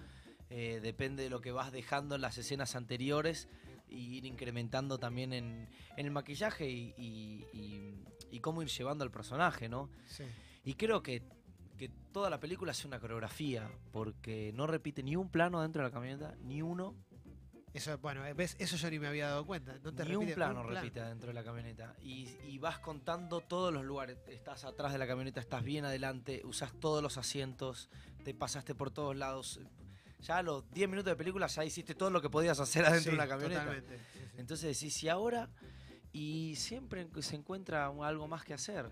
eh, 0.49 0.81
depende 0.83 1.23
de 1.23 1.29
lo 1.29 1.39
que 1.39 1.53
vas 1.53 1.71
dejando 1.71 2.15
en 2.15 2.21
las 2.21 2.37
escenas 2.37 2.75
anteriores. 2.75 3.47
Y 3.87 4.17
ir 4.17 4.25
incrementando 4.25 4.97
también 4.97 5.31
en, 5.31 5.69
en 5.95 6.05
el 6.05 6.11
maquillaje 6.11 6.69
y, 6.69 6.93
y- 6.97 7.45
y- 7.53 8.03
y 8.31 8.39
cómo 8.41 8.61
ir 8.61 8.67
llevando 8.67 9.05
al 9.05 9.11
personaje, 9.11 9.69
¿no? 9.69 9.89
sí. 10.07 10.25
Y 10.63 10.75
creo 10.75 11.01
que, 11.01 11.23
que 11.77 11.89
toda 12.11 12.29
la 12.29 12.39
película 12.39 12.71
es 12.71 12.85
una 12.85 12.99
coreografía, 12.99 13.69
porque 13.91 14.51
no 14.53 14.67
repite 14.67 15.01
ni 15.03 15.15
un 15.15 15.29
plano 15.29 15.61
dentro 15.61 15.81
de 15.81 15.89
la 15.89 15.93
camioneta, 15.93 16.35
ni 16.43 16.61
uno, 16.61 16.95
Eso, 17.73 17.97
bueno, 17.99 18.25
eh, 18.25 18.33
ves, 18.33 18.55
eso 18.59 18.75
yo 18.75 18.89
ni 18.91 18.99
me 18.99 19.07
había 19.07 19.29
dado 19.29 19.45
cuenta. 19.45 19.73
No 19.81 19.93
te 19.93 20.03
ni 20.05 20.15
un 20.15 20.29
plano 20.33 20.61
un 20.61 20.67
plan. 20.67 20.83
repite 20.83 21.01
dentro 21.01 21.27
de 21.29 21.33
la 21.33 21.43
camioneta. 21.43 21.95
Y, 22.03 22.27
y 22.45 22.57
vas 22.57 22.79
contando 22.79 23.39
todos 23.39 23.73
los 23.73 23.85
lugares. 23.85 24.17
Estás 24.27 24.65
atrás 24.65 24.91
de 24.91 24.97
la 24.99 25.07
camioneta, 25.07 25.39
estás 25.39 25.63
bien 25.63 25.85
adelante, 25.85 26.41
usas 26.43 26.73
todos 26.79 27.01
los 27.01 27.17
asientos, 27.17 27.89
te 28.25 28.33
pasaste 28.33 28.75
por 28.75 28.91
todos 28.91 29.15
lados. 29.15 29.61
Ya 30.19 30.37
a 30.37 30.43
los 30.43 30.69
10 30.71 30.89
minutos 30.89 31.11
de 31.11 31.15
película 31.15 31.47
ya 31.47 31.63
hiciste 31.65 31.95
todo 31.95 32.09
lo 32.11 32.21
que 32.21 32.29
podías 32.29 32.59
hacer 32.59 32.85
adentro 32.85 33.11
Sí, 33.11 33.17
de 33.17 33.23
una 33.23 33.27
camioneta. 33.27 33.61
Totalmente. 33.63 33.97
sí, 33.97 34.19
sí. 34.19 34.29
Entonces 34.37 34.79
decís, 34.79 35.03
¿y 35.03 35.09
ahora? 35.09 35.49
Y 36.11 36.55
siempre 36.57 37.07
se 37.21 37.37
encuentra 37.37 37.87
algo 37.87 38.27
más 38.27 38.43
que 38.43 38.53
hacer. 38.53 38.91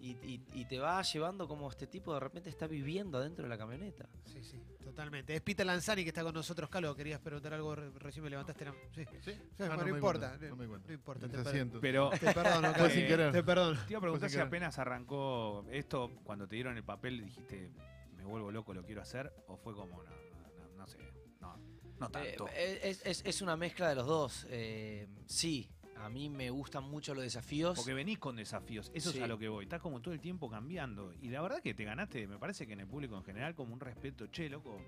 Y, 0.00 0.10
y- 0.22 0.44
y 0.54 0.64
te 0.66 0.78
va 0.78 1.00
llevando 1.02 1.48
como 1.48 1.68
este 1.70 1.86
tipo 1.86 2.12
de 2.14 2.20
repente 2.20 2.50
está 2.50 2.66
viviendo 2.66 3.18
adentro 3.18 3.42
de 3.44 3.48
la 3.48 3.58
camioneta. 3.58 4.08
Sí, 4.24 4.42
sí, 4.42 4.60
totalmente. 4.82 5.34
Es 5.34 5.40
Peter 5.40 5.64
Lanzani 5.66 6.02
que 6.02 6.08
está 6.10 6.22
con 6.22 6.34
nosotros, 6.34 6.68
Calo. 6.68 6.94
¿Querías 6.94 7.20
preguntar 7.20 7.54
algo? 7.54 7.74
Re- 7.74 7.90
Recién 7.98 8.22
me 8.24 8.30
levantaste 8.30 8.64
la 8.64 8.72
Sí. 8.94 9.04
¿Sí? 9.20 9.32
Sí, 9.32 9.38
Ah, 9.58 9.76
no, 9.76 9.84
di 9.84 9.90
importa, 9.90 10.28
cuenta, 10.30 10.48
no 10.48 10.56
me 10.56 10.66
cuenta. 10.66 10.88
no 10.88 10.94
importa, 10.94 11.28
te 11.28 11.36
asientos. 11.38 11.80
Pero 11.80 12.10
Te 12.10 12.32
perdono, 12.32 12.72
Calo. 12.74 12.90
sin 12.90 13.06
querer. 13.06 13.32
Te 13.32 13.42
perdono. 13.42 13.80
te 13.86 13.92
iba 13.92 13.98
a 13.98 14.02
preguntar 14.02 14.30
si 14.30 14.38
apenas 14.38 14.78
arrancó 14.78 15.64
esto, 15.70 16.10
cuando 16.24 16.46
te 16.46 16.56
dieron 16.56 16.76
el 16.76 16.84
papel, 16.84 17.24
dijiste, 17.24 17.72
me 18.16 18.24
vuelvo 18.24 18.50
loco, 18.50 18.74
lo 18.74 18.84
quiero 18.84 19.02
hacer, 19.02 19.32
o 19.48 19.56
fue 19.56 19.74
como, 19.74 20.02
no, 20.02 20.10
no, 20.10 20.68
no, 20.68 20.76
no 20.76 20.86
sé, 20.86 20.98
no, 21.40 21.56
no 21.98 22.10
tanto. 22.10 22.46
Eh, 22.54 22.80
es, 22.82 23.04
es- 23.04 23.22
es 23.24 23.42
una 23.42 23.56
mezcla 23.56 23.88
de 23.88 23.94
los 23.94 24.06
dos. 24.06 24.46
Eh, 24.50 25.06
sí, 25.26 25.70
a 25.98 26.08
mí 26.08 26.28
me 26.28 26.50
gustan 26.50 26.84
mucho 26.84 27.14
los 27.14 27.24
desafíos. 27.24 27.76
Porque 27.76 27.94
venís 27.94 28.18
con 28.18 28.36
desafíos, 28.36 28.90
eso 28.94 29.10
Sí. 29.10 29.18
es 29.18 29.24
a 29.24 29.26
lo 29.26 29.38
que 29.38 29.48
voy. 29.48 29.64
Estás 29.64 29.80
como 29.80 30.00
todo 30.00 30.14
el 30.14 30.20
tiempo 30.20 30.48
cambiando. 30.50 31.12
Y 31.20 31.28
la 31.30 31.40
verdad 31.42 31.60
que 31.62 31.74
te 31.74 31.84
ganaste, 31.84 32.26
me 32.26 32.38
parece 32.38 32.66
que 32.66 32.74
en 32.74 32.80
el 32.80 32.86
público 32.86 33.16
en 33.16 33.24
general, 33.24 33.54
como 33.54 33.72
un 33.74 33.80
respeto, 33.80 34.26
che, 34.28 34.48
loco, 34.48 34.80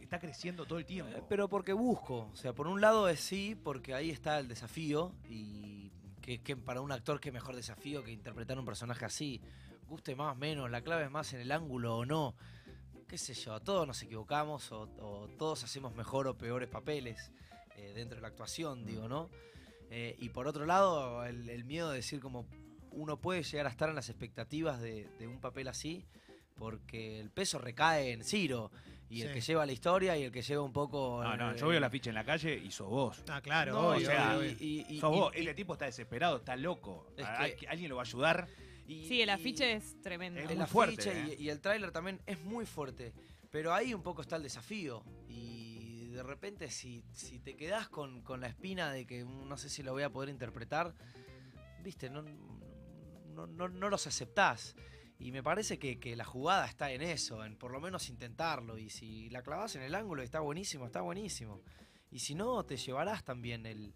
está 0.00 0.18
creciendo 0.18 0.64
todo 0.66 0.78
el 0.78 0.86
tiempo. 0.86 1.16
Eh, 1.16 1.22
Pero 1.28 1.48
porque 1.48 1.72
busco. 1.72 2.28
O 2.32 2.36
sea, 2.36 2.52
por 2.54 2.66
un 2.68 2.80
lado 2.80 3.08
es 3.08 3.20
sí, 3.20 3.56
porque 3.62 3.94
ahí 3.94 4.10
está 4.10 4.38
el 4.38 4.48
desafío. 4.48 5.12
Y 5.28 5.90
que, 6.20 6.40
que 6.40 6.56
para 6.56 6.80
un 6.80 6.92
actor, 6.92 7.18
qué 7.20 7.32
mejor 7.32 7.56
desafío 7.56 8.02
que 8.04 8.12
interpretar 8.12 8.58
un 8.58 8.64
personaje 8.64 9.04
así. 9.04 9.40
Guste 9.88 10.14
más 10.14 10.32
o 10.32 10.38
menos, 10.38 10.70
la 10.70 10.80
clave 10.82 11.04
es 11.04 11.10
más 11.10 11.32
en 11.34 11.40
el 11.40 11.50
ángulo 11.52 11.96
o 11.98 12.04
no. 12.06 12.34
Qué 13.08 13.18
sé 13.18 13.34
yo, 13.34 13.60
todos 13.60 13.86
nos 13.86 14.00
equivocamos 14.02 14.72
o, 14.72 14.82
o 15.00 15.28
todos 15.36 15.64
hacemos 15.64 15.94
mejor 15.94 16.26
o 16.28 16.38
peores 16.38 16.68
papeles 16.68 17.30
eh, 17.76 17.92
dentro 17.94 18.16
de 18.16 18.22
la 18.22 18.28
actuación, 18.28 18.86
digo, 18.86 19.06
¿no? 19.06 19.28
Eh, 19.94 20.16
y 20.20 20.30
por 20.30 20.46
otro 20.48 20.64
lado, 20.64 21.22
el, 21.26 21.50
el 21.50 21.64
miedo 21.64 21.90
de 21.90 21.96
decir 21.96 22.18
como 22.18 22.46
uno 22.92 23.18
puede 23.18 23.42
llegar 23.42 23.66
a 23.66 23.70
estar 23.70 23.90
en 23.90 23.94
las 23.94 24.08
expectativas 24.08 24.80
de, 24.80 25.06
de 25.18 25.26
un 25.26 25.38
papel 25.38 25.68
así, 25.68 26.06
porque 26.56 27.20
el 27.20 27.30
peso 27.30 27.58
recae 27.58 28.12
en 28.12 28.24
Ciro. 28.24 28.70
Y 29.10 29.20
el 29.20 29.34
que 29.34 29.42
lleva 29.42 29.66
la 29.66 29.72
historia 29.72 30.16
y 30.16 30.22
el 30.22 30.32
que 30.32 30.40
lleva 30.40 30.62
un 30.62 30.72
poco. 30.72 31.22
no, 31.22 31.36
no, 31.36 31.50
el- 31.50 31.56
yo 31.58 31.68
veo 31.68 31.78
la 31.78 31.90
ficha 31.90 32.08
en 32.08 32.14
la 32.14 32.24
calle 32.24 32.54
y 32.56 32.70
sos 32.70 32.88
vos. 32.88 33.22
Ah, 33.28 33.42
claro, 33.42 33.74
No, 33.74 33.88
obvio, 33.88 34.08
o 34.08 34.10
sea, 34.10 34.38
obvio, 34.38 34.52
obvio. 34.52 34.56
y- 34.58 34.86
y- 34.88 35.00
sos 35.00 35.14
y- 35.14 35.18
vos. 35.20 35.32
y- 35.36 35.40
Este 35.40 35.54
tipo 35.54 35.74
está 35.74 35.84
desesperado, 35.84 36.38
está 36.38 36.56
loco. 36.56 37.12
Es 37.18 37.26
Ah, 37.28 37.46
que- 37.54 37.68
¿Alguien 37.68 37.90
lo 37.90 37.96
va 37.96 38.02
a 38.02 38.06
ayudar? 38.06 38.48
Y- 38.88 39.06
Sí, 39.08 39.20
el 39.20 39.28
y- 39.28 39.32
afiche 39.32 39.72
es 39.74 40.00
tremendo. 40.00 40.40
Es 40.40 40.48
el 40.48 40.56
muy 40.56 40.64
afiche 40.64 40.72
fuerte, 40.72 41.24
y, 41.28 41.30
¿eh? 41.32 41.36
y 41.40 41.48
el 41.50 41.60
tráiler 41.60 41.90
también 41.92 42.22
es 42.24 42.40
muy 42.40 42.64
fuerte. 42.64 43.12
Pero 43.50 43.74
ahí 43.74 43.92
un 43.92 44.02
poco 44.02 44.22
está 44.22 44.36
el 44.36 44.42
desafío. 44.44 45.02
Y 45.28 45.61
de 46.22 46.28
repente 46.28 46.70
si, 46.70 47.02
si 47.12 47.38
te 47.40 47.56
quedás 47.56 47.88
con, 47.88 48.22
con 48.22 48.40
la 48.40 48.46
espina 48.46 48.90
de 48.92 49.06
que 49.06 49.24
no 49.24 49.56
sé 49.56 49.68
si 49.68 49.82
lo 49.82 49.92
voy 49.92 50.02
a 50.04 50.10
poder 50.10 50.28
interpretar, 50.28 50.94
viste, 51.82 52.08
no, 52.10 52.22
no, 52.22 53.46
no- 53.46 53.68
no 53.68 53.88
los 53.88 54.06
aceptás. 54.06 54.76
Y 55.18 55.30
me 55.30 55.42
parece 55.42 55.78
que, 55.78 55.98
que 56.00 56.16
la 56.16 56.24
jugada 56.24 56.66
está 56.66 56.90
en 56.90 57.02
eso, 57.02 57.44
en 57.44 57.56
por 57.56 57.70
lo 57.70 57.80
menos 57.80 58.08
intentarlo. 58.08 58.76
Y 58.78 58.90
si 58.90 59.30
la 59.30 59.42
clavas 59.42 59.74
en 59.76 59.82
el 59.82 59.94
ángulo 59.94 60.22
está 60.22 60.40
buenísimo, 60.40 60.86
está 60.86 61.00
buenísimo. 61.00 61.60
Y 62.10 62.18
si 62.18 62.34
no, 62.34 62.64
te 62.64 62.76
llevarás 62.76 63.22
también 63.24 63.64
el, 63.66 63.92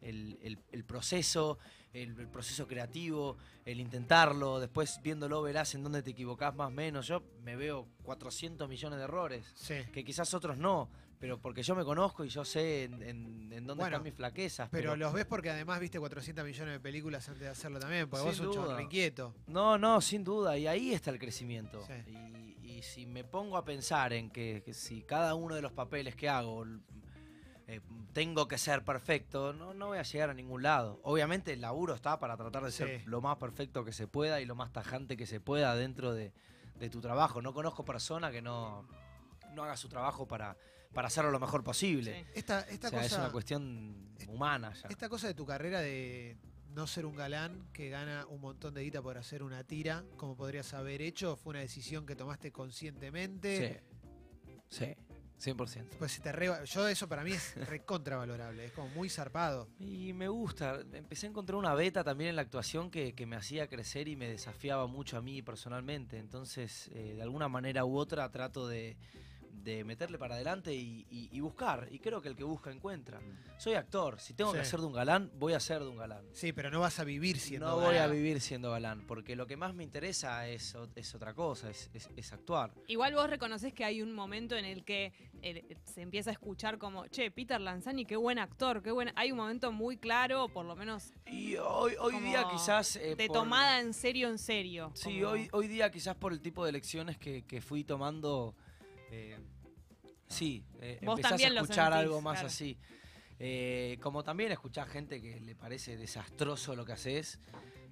el- 0.00 0.38
el- 0.42 0.58
el 0.72 0.84
proceso, 0.84 1.58
el, 1.92 2.18
el 2.18 2.28
proceso 2.28 2.66
creativo, 2.66 3.36
el 3.64 3.78
intentarlo. 3.80 4.58
Después 4.58 5.00
viéndolo 5.02 5.42
verás 5.42 5.74
en 5.76 5.84
dónde 5.84 6.02
te 6.02 6.10
equivocás 6.10 6.54
más 6.56 6.68
o 6.68 6.70
menos. 6.72 7.06
Yo 7.06 7.22
me 7.42 7.54
veo 7.56 7.86
400 8.02 8.68
millones 8.68 8.98
de 8.98 9.04
errores, 9.04 9.52
Sí. 9.54 9.74
que 9.92 10.04
quizás 10.04 10.34
otros 10.34 10.58
no. 10.58 10.88
Pero 11.18 11.38
porque 11.38 11.62
yo 11.62 11.74
me 11.74 11.84
conozco 11.84 12.24
y 12.24 12.28
yo 12.28 12.44
sé 12.44 12.84
en, 12.84 13.02
en- 13.02 13.52
en 13.52 13.66
dónde 13.66 13.82
Bueno, 13.82 13.96
están 13.96 14.02
mis 14.02 14.14
flaquezas. 14.14 14.68
Pero 14.70 14.96
los 14.96 15.12
ves 15.12 15.24
porque 15.26 15.50
además 15.50 15.80
viste 15.80 15.98
400 15.98 16.44
millones 16.44 16.74
de 16.74 16.80
películas 16.80 17.26
antes 17.28 17.42
de 17.42 17.48
hacerlo 17.48 17.78
también, 17.78 18.08
porque 18.08 18.24
vos 18.26 18.36
sos 18.36 18.56
un 18.56 18.80
inquieto. 18.80 19.34
No, 19.46 19.78
no, 19.78 20.00
sin 20.00 20.24
duda, 20.24 20.58
y 20.58 20.66
ahí 20.66 20.92
está 20.92 21.10
el 21.10 21.18
crecimiento. 21.18 21.84
Sí. 21.86 22.12
Y, 22.62 22.72
y 22.78 22.82
si 22.82 23.06
me 23.06 23.24
pongo 23.24 23.56
a 23.56 23.64
pensar 23.64 24.12
en 24.12 24.30
que, 24.30 24.62
que 24.64 24.74
si 24.74 25.02
cada 25.02 25.34
uno 25.34 25.54
de 25.54 25.62
los 25.62 25.72
papeles 25.72 26.16
que 26.16 26.28
hago 26.28 26.64
eh, 27.66 27.80
tengo 28.12 28.46
que 28.46 28.58
ser 28.58 28.84
perfecto, 28.84 29.52
no, 29.54 29.72
no 29.72 29.86
voy 29.86 29.98
a 29.98 30.02
llegar 30.02 30.28
a 30.30 30.34
ningún 30.34 30.62
lado. 30.62 31.00
Obviamente 31.04 31.52
el 31.52 31.60
laburo 31.62 31.94
está 31.94 32.18
para 32.18 32.36
tratar 32.36 32.62
de 32.64 32.70
ser 32.72 33.02
lo 33.06 33.20
más 33.22 33.36
perfecto 33.38 33.84
que 33.84 33.92
se 33.92 34.06
pueda 34.06 34.40
y 34.40 34.44
lo 34.44 34.54
más 34.54 34.72
tajante 34.72 35.16
que 35.16 35.26
se 35.26 35.40
pueda 35.40 35.74
dentro 35.74 36.12
de, 36.12 36.32
de 36.78 36.90
tu 36.90 37.00
trabajo. 37.00 37.40
No 37.40 37.54
conozco 37.54 37.84
persona 37.84 38.30
que 38.30 38.42
no, 38.42 38.86
no 39.54 39.64
haga 39.64 39.76
su 39.76 39.88
trabajo 39.88 40.26
para, 40.26 40.56
para 40.92 41.08
hacerlo 41.08 41.30
lo 41.30 41.40
mejor 41.40 41.62
posible. 41.64 42.24
Sí. 42.24 42.30
Esta, 42.34 42.60
esta 42.62 42.88
o 42.88 42.90
sea, 42.90 43.00
es 43.04 43.08
cosa, 43.10 43.22
una 43.22 43.32
cuestión 43.32 44.14
humana 44.28 44.72
ya. 44.74 44.88
esta 44.88 45.08
cosa 45.08 45.26
de 45.28 45.34
tu 45.34 45.46
carrera 45.46 45.80
de 45.80 46.36
no 46.68 46.86
ser 46.86 47.06
un 47.06 47.14
galán 47.14 47.68
que 47.72 47.88
gana 47.88 48.26
un 48.28 48.40
montón 48.40 48.74
de 48.74 48.82
guita 48.82 49.00
por 49.00 49.16
hacer 49.16 49.42
una 49.42 49.62
tira, 49.64 50.04
como 50.16 50.36
podrías 50.36 50.74
haber 50.74 51.02
hecho, 51.02 51.36
fue 51.36 51.50
una 51.50 51.60
decisión 51.60 52.04
que 52.04 52.16
tomaste 52.16 52.50
conscientemente. 52.50 53.82
Sí, 54.68 54.86
sí, 55.38 55.52
100%. 55.52 55.84
Pues 55.98 56.12
se 56.12 56.20
te 56.20 56.32
reba- 56.32 56.64
yo 56.64 56.88
eso 56.88 57.08
para 57.08 57.22
mí 57.22 57.32
es 57.32 57.54
recontravalorable, 57.68 58.64
es 58.64 58.72
como 58.72 58.88
muy 58.88 59.08
zarpado. 59.08 59.68
Y 59.78 60.12
me 60.14 60.28
gusta. 60.28 60.80
Empecé 60.92 61.26
a 61.26 61.30
encontrar 61.30 61.56
una 61.58 61.74
beta 61.74 62.02
también 62.02 62.30
en 62.30 62.36
la 62.36 62.42
actuación 62.42 62.90
que, 62.90 63.14
que 63.14 63.26
me 63.26 63.36
hacía 63.36 63.68
crecer 63.68 64.08
y 64.08 64.16
me 64.16 64.28
desafiaba 64.28 64.86
mucho 64.86 65.16
a 65.16 65.22
mí 65.22 65.42
personalmente. 65.42 66.18
Entonces, 66.18 66.88
eh, 66.92 67.14
de 67.14 67.22
alguna 67.22 67.48
manera 67.48 67.84
u 67.84 67.96
otra, 67.96 68.30
trato 68.30 68.66
de, 68.66 68.96
de 69.64 69.82
meterle 69.84 70.18
para 70.18 70.34
adelante 70.34 70.74
y, 70.74 71.06
y- 71.10 71.28
y 71.32 71.40
buscar. 71.40 71.88
Y 71.90 71.98
creo 71.98 72.20
que 72.20 72.28
el 72.28 72.36
que 72.36 72.44
busca 72.44 72.70
encuentra. 72.70 73.20
Soy 73.56 73.74
actor. 73.74 74.20
Si 74.20 74.34
tengo 74.34 74.52
que 74.52 74.58
hacer 74.60 74.80
de 74.80 74.86
un 74.86 74.92
galán, 74.92 75.30
voy 75.38 75.54
a 75.54 75.60
ser 75.60 75.80
de 75.82 75.88
un 75.88 75.96
galán. 75.96 76.24
Sí, 76.32 76.52
pero 76.52 76.70
no 76.70 76.80
vas 76.80 77.00
a 77.00 77.04
vivir 77.04 77.38
siendo 77.38 77.66
no 77.68 77.76
voy 77.76 77.96
a 77.96 78.00
galán. 78.02 78.12
vivir 78.16 78.40
siendo 78.40 78.70
galán, 78.70 79.06
porque 79.06 79.34
lo 79.36 79.46
que 79.46 79.56
más 79.56 79.74
me 79.74 79.82
interesa 79.82 80.46
es, 80.48 80.76
es 80.94 81.14
otra 81.14 81.32
cosa, 81.34 81.70
es, 81.70 81.90
es- 81.94 82.10
es 82.14 82.32
actuar. 82.32 82.72
Igual 82.88 83.14
vos 83.14 83.28
reconoces 83.30 83.72
que 83.72 83.84
hay 83.84 84.02
un 84.02 84.12
momento 84.12 84.54
en 84.56 84.64
el 84.66 84.84
que 84.84 85.12
eh, 85.42 85.76
se 85.84 86.02
empieza 86.02 86.30
a 86.30 86.32
escuchar 86.34 86.78
como, 86.78 87.06
che, 87.08 87.30
Peter 87.30 87.60
Lanzani, 87.60 88.04
qué 88.04 88.16
buen 88.16 88.38
actor, 88.38 88.82
qué 88.82 88.90
buen... 88.90 89.12
Hay 89.16 89.30
un 89.32 89.38
momento 89.38 89.72
muy 89.72 89.96
claro, 89.96 90.48
por 90.48 90.64
lo 90.66 90.76
menos 90.76 91.12
Y 91.26 91.56
hoy, 91.56 91.94
hoy 92.00 92.18
día 92.20 92.44
quizás... 92.50 92.96
eh, 92.96 93.14
de 93.16 93.26
por- 93.28 93.36
tomada 93.38 93.80
en 93.80 93.94
serio, 93.94 94.28
en 94.28 94.38
serio. 94.38 94.90
Sí, 94.94 95.20
como- 95.20 95.32
hoy, 95.32 95.48
hoy 95.52 95.68
día 95.68 95.90
quizás 95.90 96.16
por 96.16 96.32
el 96.32 96.40
tipo 96.40 96.64
de 96.66 96.72
lecciones 96.72 97.16
que, 97.18 97.44
que 97.46 97.60
fui 97.60 97.84
tomando, 97.84 98.54
eh, 99.10 99.38
sí, 100.28 100.64
eh, 100.80 100.98
Vos 101.02 101.12
empezás 101.18 101.30
también 101.30 101.52
a 101.56 101.60
escuchar 101.62 101.92
sentís, 101.92 102.02
algo 102.04 102.20
más 102.20 102.34
claro. 102.34 102.46
así. 102.48 102.78
Eh, 103.38 103.98
como 104.00 104.22
también 104.22 104.52
escuchar 104.52 104.88
gente 104.88 105.20
que 105.20 105.40
le 105.40 105.54
parece 105.56 105.96
desastroso 105.96 106.76
lo 106.76 106.84
que 106.84 106.92
haces, 106.92 107.40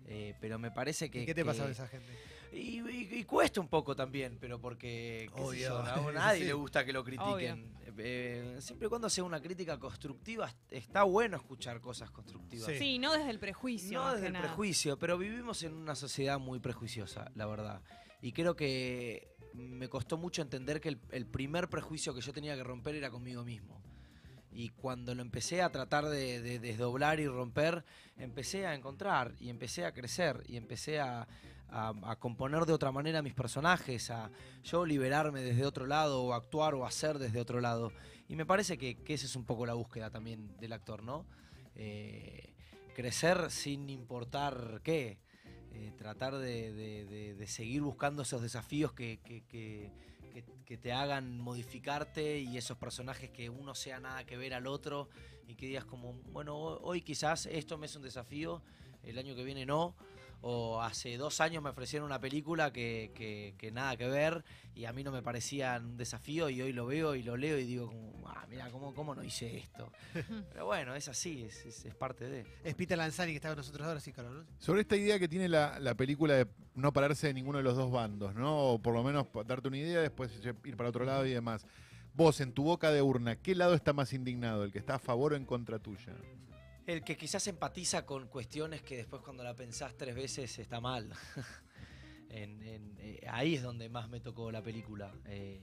eh, 0.06 0.34
pero 0.40 0.58
me 0.58 0.70
parece 0.70 1.10
que... 1.10 1.22
¿Y 1.22 1.26
qué 1.26 1.34
te 1.34 1.44
pasa 1.44 1.62
con 1.62 1.72
esa 1.72 1.88
gente? 1.88 2.12
Y, 2.52 2.80
y- 2.80 3.08
y 3.12 3.24
cuesta 3.24 3.60
un 3.60 3.68
poco 3.68 3.96
también, 3.96 4.36
pero 4.38 4.60
porque 4.60 5.28
Obvio. 5.34 5.68
yo, 5.68 5.78
a 5.78 6.12
nadie 6.12 6.40
Sí. 6.42 6.44
le 6.46 6.52
gusta 6.52 6.84
que 6.84 6.92
lo 6.92 7.02
critiquen. 7.02 7.72
Eh, 7.98 8.56
siempre 8.60 8.86
y 8.86 8.88
cuando 8.88 9.08
sea 9.10 9.24
una 9.24 9.40
crítica 9.40 9.78
constructiva, 9.78 10.52
está 10.70 11.02
bueno 11.04 11.36
escuchar 11.38 11.80
cosas 11.80 12.10
constructivas. 12.10 12.66
Sí. 12.68 12.78
Sí, 12.78 12.98
no 12.98 13.12
desde 13.12 13.30
el 13.30 13.38
prejuicio. 13.38 14.00
No 14.02 14.12
desde 14.14 14.26
el 14.28 14.32
nada. 14.34 14.46
prejuicio, 14.46 14.98
pero 14.98 15.16
vivimos 15.18 15.62
en 15.62 15.74
una 15.74 15.94
sociedad 15.94 16.38
muy 16.38 16.58
prejuiciosa, 16.60 17.30
la 17.34 17.46
verdad. 17.46 17.82
Y 18.20 18.32
creo 18.32 18.54
que 18.54 19.31
me 19.54 19.88
costó 19.88 20.16
mucho 20.16 20.42
entender 20.42 20.80
que 20.80 20.96
el, 21.10 21.26
primer 21.26 21.68
prejuicio 21.68 22.14
que 22.14 22.20
yo 22.20 22.32
tenía 22.32 22.56
que 22.56 22.64
romper 22.64 22.94
era 22.94 23.10
conmigo 23.10 23.44
mismo. 23.44 23.80
Y 24.50 24.68
cuando 24.70 25.14
lo 25.14 25.22
empecé 25.22 25.62
a 25.62 25.70
tratar 25.70 26.06
de, 26.06 26.42
de 26.42 26.58
desdoblar 26.58 27.20
y 27.20 27.26
romper, 27.26 27.84
empecé 28.18 28.66
a 28.66 28.74
encontrar 28.74 29.34
y 29.40 29.48
empecé 29.48 29.86
a 29.86 29.92
crecer 29.92 30.42
y 30.46 30.56
empecé 30.56 31.00
a 31.00 31.26
componer 32.18 32.66
de 32.66 32.74
otra 32.74 32.92
manera 32.92 33.22
mis 33.22 33.32
personajes, 33.32 34.10
a 34.10 34.30
yo 34.62 34.84
liberarme 34.84 35.40
desde 35.40 35.64
otro 35.64 35.86
lado 35.86 36.22
o 36.22 36.34
actuar 36.34 36.74
o 36.74 36.84
hacer 36.84 37.18
desde 37.18 37.40
otro 37.40 37.62
lado. 37.62 37.92
Y 38.28 38.36
me 38.36 38.44
parece 38.44 38.76
que, 38.76 38.96
que 38.96 39.14
esa 39.14 39.26
es 39.26 39.36
un 39.36 39.44
poco 39.44 39.64
la 39.64 39.74
búsqueda 39.74 40.10
también 40.10 40.56
del 40.58 40.72
actor, 40.74 41.02
¿no? 41.02 41.24
Eh, 41.74 42.52
crecer 42.94 43.50
sin 43.50 43.90
importar 43.90 44.80
qué. 44.82 45.18
Eh, 45.74 45.92
tratar 45.96 46.36
de, 46.36 46.72
seguir 47.46 47.82
buscando 47.82 48.22
esos 48.22 48.42
desafíos 48.42 48.92
que, 48.92 49.20
que- 49.24 49.42
que- 49.48 49.90
te 50.78 50.92
hagan 50.92 51.38
modificarte 51.38 52.38
y 52.40 52.56
esos 52.56 52.78
personajes 52.78 53.28
que 53.30 53.50
uno 53.50 53.74
sea 53.74 54.00
nada 54.00 54.24
que 54.24 54.38
ver 54.38 54.54
al 54.54 54.66
otro 54.66 55.10
y 55.46 55.54
que 55.54 55.66
digas 55.66 55.84
como, 55.84 56.14
bueno, 56.32 56.56
ho- 56.56 56.80
hoy 56.82 57.02
quizás 57.02 57.44
esto 57.44 57.76
me 57.76 57.84
es 57.86 57.94
un 57.96 58.02
desafío, 58.02 58.62
el 59.02 59.18
año 59.18 59.34
que 59.34 59.44
viene 59.44 59.66
no, 59.66 59.94
o 60.42 60.82
hace 60.82 61.16
dos 61.16 61.40
años 61.40 61.62
me 61.62 61.70
ofrecieron 61.70 62.06
una 62.06 62.20
película 62.20 62.72
que, 62.72 63.12
que- 63.14 63.54
que 63.56 63.70
nada 63.70 63.96
que 63.96 64.06
ver 64.08 64.44
y 64.74 64.84
a 64.86 64.92
mí 64.92 65.02
no 65.04 65.12
me 65.12 65.22
parecía 65.22 65.78
un 65.80 65.96
desafío 65.96 66.50
y 66.50 66.60
hoy 66.60 66.72
lo 66.72 66.84
veo 66.86 67.14
y 67.14 67.22
lo 67.22 67.36
leo 67.36 67.58
y 67.58 67.64
digo 67.64 67.86
como, 67.86 68.28
ah, 68.28 68.44
mira, 68.50 68.68
¿cómo, 68.70 68.92
¿cómo 68.94 69.14
no 69.14 69.22
hice 69.22 69.58
esto? 69.58 69.92
Pero 70.52 70.66
bueno, 70.66 70.94
es 70.94 71.08
así, 71.08 71.44
es, 71.44 71.64
es- 71.64 71.84
es 71.84 71.94
parte 71.94 72.28
de... 72.28 72.44
Es 72.64 72.74
Peter 72.74 72.98
Lanzani 72.98 73.30
que 73.32 73.36
está 73.36 73.48
con 73.48 73.58
nosotros 73.58 73.86
ahora, 73.86 74.00
sí, 74.00 74.12
Carlos, 74.12 74.34
¿no? 74.34 74.44
Sobre 74.58 74.80
esta 74.82 74.96
idea 74.96 75.18
que 75.18 75.28
tiene 75.28 75.48
la, 75.48 75.78
la 75.78 75.94
película 75.94 76.34
de 76.34 76.46
no 76.74 76.92
pararse 76.92 77.28
de 77.28 77.34
ninguno 77.34 77.58
de 77.58 77.64
los 77.64 77.76
dos 77.76 77.90
bandos, 77.92 78.34
¿no? 78.34 78.72
O 78.72 78.78
por 78.80 78.94
lo 78.94 79.02
menos 79.04 79.26
darte 79.46 79.68
una 79.68 79.78
idea, 79.78 80.00
después 80.00 80.32
ir 80.64 80.76
para 80.76 80.88
otro 80.88 81.04
lado 81.04 81.24
y 81.24 81.30
demás. 81.30 81.66
Vos, 82.14 82.40
en 82.40 82.52
tu 82.52 82.64
boca 82.64 82.90
de 82.90 83.00
urna, 83.00 83.36
¿qué 83.36 83.54
lado 83.54 83.74
está 83.74 83.92
más 83.92 84.12
indignado? 84.12 84.64
¿El 84.64 84.72
que 84.72 84.78
está 84.78 84.96
a 84.96 84.98
favor 84.98 85.32
o 85.32 85.36
en 85.36 85.46
contra 85.46 85.78
tuya? 85.78 86.14
El 86.92 87.02
que 87.04 87.16
quizás 87.16 87.46
empatiza 87.46 88.04
con 88.04 88.26
cuestiones 88.28 88.82
que 88.82 88.98
después 88.98 89.22
cuando 89.22 89.42
la 89.42 89.54
pensás 89.56 89.96
tres 89.96 90.14
veces 90.14 90.58
está 90.58 90.80
mal. 90.80 91.10
En- 92.28 92.62
en- 92.62 92.96
eh, 92.98 93.26
ahí 93.30 93.56
es 93.56 93.62
donde 93.62 93.90
más 93.90 94.08
me 94.08 94.18
tocó 94.18 94.50
la 94.50 94.62
película. 94.62 95.12
Eh, 95.26 95.60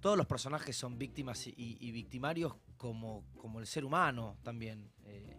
todos 0.00 0.16
los 0.16 0.26
personajes 0.26 0.76
son 0.76 0.98
víctimas 0.98 1.46
y, 1.46 1.54
y 1.56 1.92
victimarios 1.92 2.54
como, 2.76 3.24
como 3.36 3.60
el 3.60 3.66
ser 3.68 3.84
humano 3.84 4.36
también. 4.42 4.90
Eh, 5.04 5.36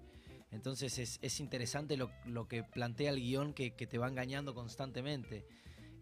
entonces 0.52 0.98
es, 0.98 1.20
es 1.22 1.42
interesante 1.42 1.98
lo, 1.98 2.10
lo 2.26 2.48
que 2.48 2.64
plantea 2.64 3.12
el 3.12 3.20
guion 3.20 3.54
que, 3.54 3.72
que 3.76 3.86
te 3.86 3.98
va 3.98 4.08
engañando 4.08 4.54
constantemente. 4.54 5.46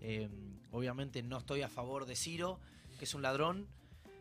Eh, 0.01 0.29
obviamente 0.71 1.23
no 1.23 1.39
estoy 1.39 1.63
a 1.63 1.67
favor 1.69 2.05
de 2.05 2.15
Ciro, 2.15 2.59
que 2.99 3.05
es 3.05 3.13
un 3.15 3.23
ladrón, 3.23 3.67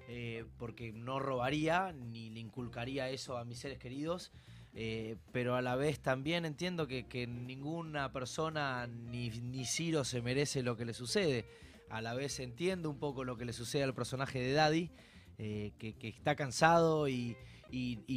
eh, 0.08 0.46
porque 0.56 0.92
no 0.94 1.18
robaría 1.18 1.92
ni 1.92 2.30
le 2.30 2.40
inculcaría 2.40 3.10
eso 3.10 3.36
a 3.36 3.44
mis 3.44 3.58
seres 3.58 3.78
queridos. 3.78 4.32
Eh, 4.74 5.16
pero 5.32 5.54
a 5.54 5.62
la 5.62 5.76
vez 5.76 6.00
también 6.00 6.44
entiendo 6.44 6.86
que, 6.86 7.26
ninguna 7.26 8.12
persona, 8.12 8.86
ni, 8.86 9.30
ni 9.30 9.64
Ciro, 9.64 10.04
se 10.04 10.22
merece 10.22 10.62
lo 10.62 10.76
que 10.76 10.84
le 10.84 10.94
sucede. 10.94 11.46
A 11.90 12.00
la 12.00 12.14
vez 12.14 12.40
entiendo 12.40 12.88
un 12.88 12.98
poco 12.98 13.24
lo 13.24 13.36
que 13.36 13.44
le 13.44 13.52
sucede 13.52 13.82
al 13.82 13.94
personaje 13.94 14.40
de 14.40 14.52
Daddy, 14.52 14.90
eh, 15.38 15.72
que, 15.78 15.96
está 16.08 16.34
cansado 16.36 17.08
y, 17.08 17.36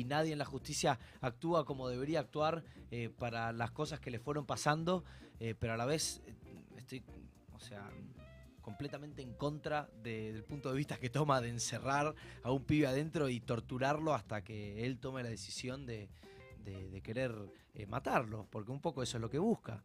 nadie 0.05 0.33
en 0.33 0.39
la 0.39 0.45
justicia 0.45 0.99
actúa 1.21 1.65
como 1.65 1.89
debería 1.89 2.19
actuar 2.19 2.63
eh, 2.91 3.09
para 3.09 3.51
las 3.51 3.71
cosas 3.71 3.99
que 3.99 4.11
le 4.11 4.19
fueron 4.19 4.45
pasando, 4.45 5.03
pero 5.59 5.73
a 5.73 5.77
la 5.77 5.85
vez 5.85 6.21
estoy, 6.77 7.03
o 7.51 7.59
sea, 7.59 7.89
completamente 8.61 9.21
en 9.21 9.33
contra 9.33 9.89
de- 10.01 10.31
del 10.31 10.43
punto 10.43 10.71
de 10.71 10.77
vista 10.77 10.97
que 10.97 11.09
toma 11.09 11.41
de 11.41 11.49
encerrar 11.49 12.15
a 12.43 12.51
un 12.51 12.63
pibe 12.63 12.87
adentro 12.87 13.27
y 13.27 13.41
torturarlo 13.41 14.13
hasta 14.13 14.43
que 14.43 14.85
él 14.85 14.97
tome 14.97 15.23
la 15.23 15.29
decisión 15.29 15.85
de, 15.85 16.09
de- 16.65 16.89
de 16.89 17.01
querer 17.01 17.33
eh, 17.73 17.85
matarlo, 17.85 18.47
porque 18.49 18.71
un 18.71 18.81
poco 18.81 19.01
eso 19.03 19.17
es 19.17 19.21
lo 19.21 19.29
que 19.29 19.39
busca. 19.39 19.83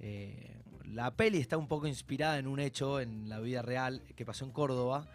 Eh, 0.00 0.60
la 0.86 1.12
peli 1.14 1.38
está 1.38 1.56
un 1.56 1.68
poco 1.68 1.86
inspirada 1.86 2.38
en 2.38 2.46
un 2.46 2.58
hecho 2.60 3.00
en 3.00 3.28
la 3.28 3.38
vida 3.40 3.62
real 3.62 4.02
que 4.16 4.24
pasó 4.24 4.44
en 4.44 4.50
Córdoba. 4.52 5.06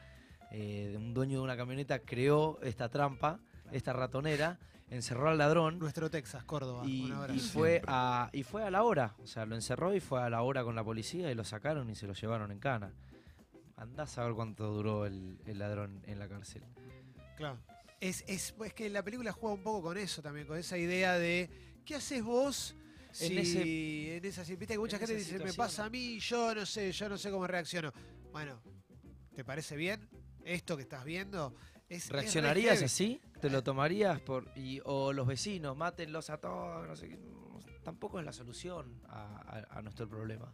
Eh, 0.51 0.93
un 0.97 1.13
dueño 1.13 1.37
de 1.39 1.43
una 1.43 1.55
camioneta 1.57 1.99
creó 1.99 2.59
esta 2.61 2.89
trampa 2.89 3.39
esta 3.71 3.93
ratonera, 3.93 4.57
encerró 4.89 5.29
al 5.29 5.37
ladrón 5.37 5.77
Nuestro 5.77 6.09
Texas, 6.09 6.43
Córdoba. 6.43 6.83
y, 6.87 7.39
fue 7.39 7.81
a, 7.85 8.29
y 8.33 8.41
fue 8.41 8.63
a 8.63 8.71
la 8.71 8.81
hora. 8.83 9.15
O 9.21 9.27
sea, 9.27 9.45
lo 9.45 9.53
encerró 9.53 9.93
y 9.93 9.99
fue 9.99 10.23
a 10.23 10.29
la 10.29 10.41
hora 10.41 10.63
con 10.63 10.73
la 10.75 10.83
policía 10.83 11.31
y 11.31 11.35
lo 11.35 11.43
sacaron 11.43 11.87
y 11.91 11.93
se 11.95 12.07
lo 12.07 12.13
llevaron 12.13 12.51
en 12.51 12.57
cana. 12.59 12.91
Andás 13.77 14.17
a 14.17 14.23
ver 14.25 14.33
cuánto 14.33 14.73
duró 14.73 15.05
el, 15.05 15.37
el 15.45 15.59
ladrón 15.59 16.01
en 16.07 16.17
la 16.17 16.27
cárcel. 16.27 16.63
Claro. 17.37 17.59
Es, 17.99 18.23
es, 18.27 18.53
es 18.63 18.73
que 18.73 18.89
la 18.89 19.03
película 19.03 19.31
juega 19.31 19.55
un 19.55 19.63
poco 19.63 19.81
con 19.81 19.97
eso 19.97 20.21
también, 20.21 20.47
con 20.47 20.57
esa 20.57 20.77
idea 20.77 21.17
de 21.19 21.49
¿qué 21.85 21.95
haces 21.95 22.23
vos 22.23 22.75
si 23.11 23.25
En 23.25 23.31
en, 23.33 23.37
ese- 23.39 24.27
esa 24.27 24.45
si- 24.45 24.55
viste 24.55 24.75
que 24.75 24.79
mucha 24.79 24.95
en 24.97 24.99
gente 25.01 25.15
esa 25.17 25.33
dice, 25.33 25.43
me 25.43 25.53
pasa 25.53 25.85
a 25.85 25.89
mí, 25.89 26.19
yo 26.19 26.53
no 26.55 26.65
sé, 26.65 26.91
yo 26.91 27.09
no 27.09 27.17
sé 27.17 27.29
cómo 27.31 27.45
reacciono. 27.47 27.91
Bueno, 28.31 28.61
¿te 29.35 29.43
parece 29.43 29.75
bien 29.75 30.07
esto 30.45 30.77
que 30.77 30.83
estás 30.83 31.03
viendo? 31.03 31.55
Es, 31.89 32.09
¿Reaccionarías 32.09 32.83
así? 32.83 33.19
¿Te 33.41 33.49
lo 33.49 33.63
tomarías? 33.63 34.21
por 34.21 34.49
y, 34.55 34.79
O 34.85 35.11
los 35.11 35.25
vecinos, 35.27 35.75
mátenlos 35.75 36.29
a 36.29 36.37
todos, 36.37 36.87
no 36.87 36.95
sé 36.95 37.09
qué. 37.09 37.19
Tampoco 37.83 38.19
es 38.19 38.25
la 38.25 38.31
solución 38.33 39.01
a, 39.07 39.41
a- 39.71 39.77
a 39.79 39.81
nuestro 39.81 40.07
problema. 40.07 40.53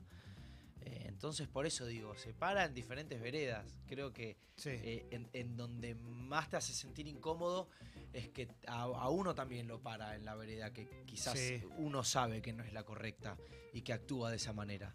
Eh, 0.86 1.06
entonces, 1.08 1.48
por 1.48 1.66
eso 1.66 1.86
digo, 1.88 2.16
se 2.16 2.34
para 2.34 2.66
en 2.66 2.74
diferentes 2.74 3.20
veredas. 3.20 3.66
Creo 3.88 4.14
que 4.14 4.38
Sí. 4.56 4.70
eh, 4.72 5.08
en, 5.12 5.28
en 5.34 5.58
donde 5.58 5.96
más 5.96 6.50
te 6.50 6.58
hace 6.58 6.74
sentir 6.74 7.08
incómodo 7.08 7.68
es 8.14 8.30
que 8.30 8.48
a, 8.68 8.84
a 8.84 9.10
uno 9.10 9.34
también 9.36 9.68
lo 9.68 9.82
para 9.82 10.16
en 10.16 10.24
la 10.26 10.36
vereda 10.36 10.72
que 10.72 10.88
quizás 11.06 11.38
Sí. 11.38 11.62
uno 11.78 12.04
sabe 12.04 12.42
que 12.42 12.54
no 12.54 12.64
es 12.64 12.72
la 12.72 12.84
correcta 12.84 13.36
y 13.74 13.82
que 13.82 13.94
actúa 13.94 14.30
de 14.30 14.38
esa 14.38 14.54
manera. 14.54 14.94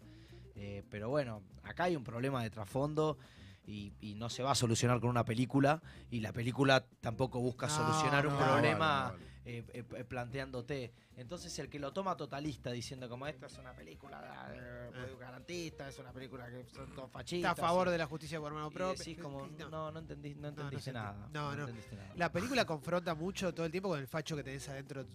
Eh, 0.55 0.83
pero 0.89 1.09
bueno, 1.09 1.43
acá 1.63 1.83
hay 1.85 1.95
un 1.95 2.03
problema 2.03 2.41
de 2.43 2.49
trasfondo 2.49 3.17
y, 3.65 3.93
y 4.01 4.15
no 4.15 4.29
se 4.29 4.43
va 4.43 4.51
a 4.51 4.55
solucionar 4.55 4.99
con 4.99 5.09
una 5.09 5.23
película 5.25 5.81
y 6.09 6.19
la 6.19 6.33
película 6.33 6.85
tampoco 6.99 7.39
busca 7.39 7.67
No, 7.67 7.73
solucionar 7.75 8.25
un 8.27 8.35
problema 8.37 9.11
vale, 9.11 9.17
vale. 9.17 9.25
eh, 9.45 9.63
eh, 9.73 9.83
eh, 9.97 10.03
planteándote. 10.03 10.93
Entonces 11.17 11.57
el 11.59 11.69
que 11.69 11.77
lo 11.77 11.91
toma 11.93 12.15
totalista 12.17 12.71
diciendo 12.71 13.07
como 13.07 13.27
esto 13.27 13.45
es 13.45 13.57
una 13.59 13.73
película 13.73 14.49
eh, 14.55 15.15
garantista, 15.19 15.89
es 15.89 15.99
una 15.99 16.11
película 16.11 16.47
que 16.49 16.65
son 16.73 16.87
todos 16.95 17.07
Está 17.09 17.19
fascistas. 17.19 17.51
a 17.51 17.55
favor 17.55 17.89
de 17.89 17.97
la 17.97 18.07
justicia 18.07 18.39
por 18.39 18.51
mano 18.53 18.71
propia. 18.71 18.97
decís 18.97 19.19
como, 19.21 19.45
No. 19.69 19.91
no, 19.91 19.99
entendí, 19.99 20.33
no 20.35 20.47
entendiste 20.47 20.91
nada. 20.91 21.29
no, 21.31 21.53
no. 21.55 21.61
entendiste 21.61 21.95
nada. 21.95 22.13
La 22.15 22.31
película 22.31 22.65
confronta 22.65 23.13
mucho 23.13 23.53
todo 23.53 23.65
el 23.65 23.71
tiempo 23.71 23.89
con 23.89 23.99
el 23.99 24.07
facho 24.07 24.35
que 24.35 24.43
tenés 24.43 24.67
adentro, 24.69 25.05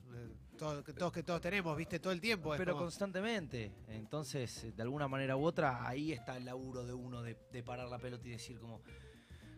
todo- 0.57 0.85
que 0.85 0.93
todos 0.93 1.13
que 1.13 1.23
todos 1.23 1.41
tenemos, 1.41 1.77
viste, 1.77 1.99
todo 1.99 2.13
el 2.13 2.21
tiempo. 2.21 2.55
Pero 2.57 2.73
como- 2.75 2.85
constantemente. 2.85 3.73
Entonces, 3.89 4.77
de 4.77 4.83
alguna 4.83 5.09
manera 5.09 5.37
u 5.37 5.45
otra, 5.45 5.87
ahí 5.89 6.13
está 6.13 6.37
el 6.37 6.45
laburo 6.45 6.85
de 6.85 6.93
uno 6.93 7.23
de, 7.23 7.37
de 7.53 7.63
parar 7.63 7.89
la 7.89 7.99
pelota 7.99 8.27
y 8.29 8.31
decir 8.37 8.59
como, 8.59 8.81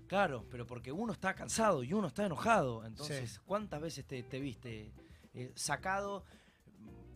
claro, 0.07 0.45
pero 0.51 0.67
porque 0.67 0.91
uno 0.93 1.13
está 1.13 1.35
cansado 1.35 1.83
y 1.83 1.93
uno 1.93 2.09
está 2.09 2.27
enojado. 2.27 2.85
Entonces, 2.85 3.39
¿cuántas 3.41 3.81
veces 3.81 4.05
te, 4.07 4.23
te 4.23 4.41
viste 4.41 4.93
eh, 5.35 5.53
sacado, 5.55 6.25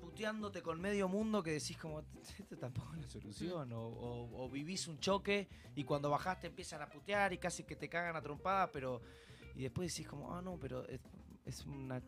puteándote 0.01 0.63
con 0.63 0.81
medio 0.81 1.09
mundo 1.09 1.43
que 1.43 1.53
decís 1.53 1.77
como, 1.79 2.01
esto 2.39 2.57
tampoco 2.59 2.95
es 2.95 3.01
la 3.03 3.09
solución? 3.09 3.73
O, 3.73 3.81
o- 3.87 4.45
o 4.45 4.51
vivís 4.51 4.87
un 4.89 4.99
choque 4.99 5.49
y 5.75 5.85
cuando 5.85 6.11
bajás 6.11 6.41
te 6.41 6.49
empiezan 6.49 6.83
a 6.83 6.87
putear 6.89 7.33
y 7.33 7.39
casi 7.39 7.65
que 7.65 7.77
te 7.77 7.89
cagan 7.89 8.17
a 8.17 8.23
trompada, 8.23 8.71
pero... 8.71 9.01
Y 9.55 9.63
después 9.65 9.93
decís 9.93 10.09
como, 10.09 10.35
ah, 10.35 10.41
no, 10.41 10.59
pero 10.59 10.87
es, 10.89 10.99
es 11.45 11.67
una 11.67 12.01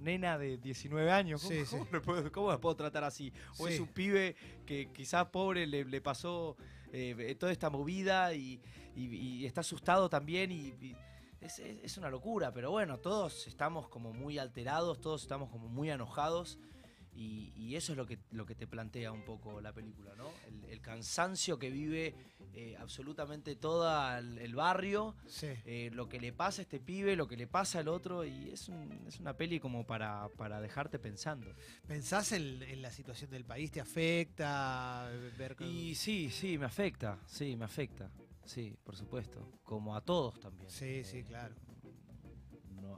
nena 0.00 0.38
de 0.38 0.56
19 0.56 1.10
años. 1.10 1.42
¿Cómo, 1.42 1.52
Sí, 1.54 1.66
sí. 1.66 1.76
cómo 1.76 1.86
le 1.92 2.00
puedo, 2.00 2.32
cómo 2.32 2.48
la 2.50 2.58
puedo 2.58 2.74
tratar 2.74 3.04
así? 3.04 3.30
O 3.58 3.66
Sí. 3.66 3.74
es 3.74 3.80
un 3.80 3.88
pibe 3.88 4.34
que 4.64 4.90
quizás 4.94 5.26
pobre 5.26 5.66
le, 5.66 5.84
le 5.84 6.00
pasó 6.00 6.56
eh, 6.92 7.34
toda 7.38 7.52
esta 7.52 7.70
movida 7.70 8.32
y, 8.34 8.60
está 9.44 9.60
asustado 9.60 10.08
también 10.08 10.50
y, 10.52 10.94
es- 11.40 11.58
es 11.58 11.98
una 11.98 12.08
locura, 12.10 12.52
pero 12.52 12.70
bueno, 12.70 12.98
todos 12.98 13.46
estamos 13.46 13.88
como 13.88 14.12
muy 14.12 14.38
alterados, 14.38 15.00
todos 15.00 15.22
estamos 15.22 15.50
como 15.50 15.68
muy 15.68 15.90
enojados 15.90 16.58
y, 17.16 17.52
y 17.56 17.76
eso 17.76 17.92
es 17.92 17.96
lo 17.96 18.06
que, 18.06 18.18
lo 18.30 18.44
que 18.44 18.54
te 18.54 18.66
plantea 18.66 19.10
un 19.10 19.24
poco 19.24 19.60
la 19.60 19.72
película, 19.72 20.14
¿no? 20.16 20.30
El, 20.46 20.64
el 20.70 20.80
cansancio 20.80 21.58
que 21.58 21.70
vive 21.70 22.14
eh, 22.52 22.76
absolutamente 22.78 23.56
todo 23.56 23.88
el, 24.18 24.38
el 24.38 24.54
barrio, 24.54 25.16
Sí. 25.26 25.48
eh, 25.64 25.90
lo 25.92 26.08
que 26.08 26.20
le 26.20 26.32
pasa 26.32 26.60
a 26.60 26.64
este 26.64 26.78
pibe, 26.80 27.16
lo 27.16 27.26
que 27.26 27.36
le 27.36 27.46
pasa 27.46 27.78
al 27.80 27.88
otro 27.88 28.24
y 28.24 28.50
es, 28.50 28.68
un- 28.68 29.04
es 29.06 29.18
una 29.20 29.34
peli 29.34 29.58
como 29.60 29.86
para, 29.86 30.28
para 30.36 30.60
dejarte 30.60 30.98
pensando. 30.98 31.54
¿Pensás 31.86 32.32
en, 32.32 32.62
en 32.62 32.82
la 32.82 32.90
situación 32.90 33.30
del 33.30 33.44
país? 33.44 33.70
¿Te 33.70 33.80
afecta? 33.80 35.10
Ver 35.38 35.56
con- 35.56 35.66
Y 35.66 35.94
sí, 35.94 36.30
sí, 36.30 36.58
me 36.58 36.66
afecta, 36.66 37.18
sí, 37.26 37.56
me 37.56 37.64
afecta, 37.64 38.10
sí, 38.44 38.76
por 38.84 38.96
supuesto, 38.96 39.50
como 39.64 39.96
a 39.96 40.00
todos 40.02 40.38
también. 40.40 40.70
Sí, 40.70 41.02
sí, 41.04 41.18
Eh, 41.18 41.24
claro. 41.24 41.54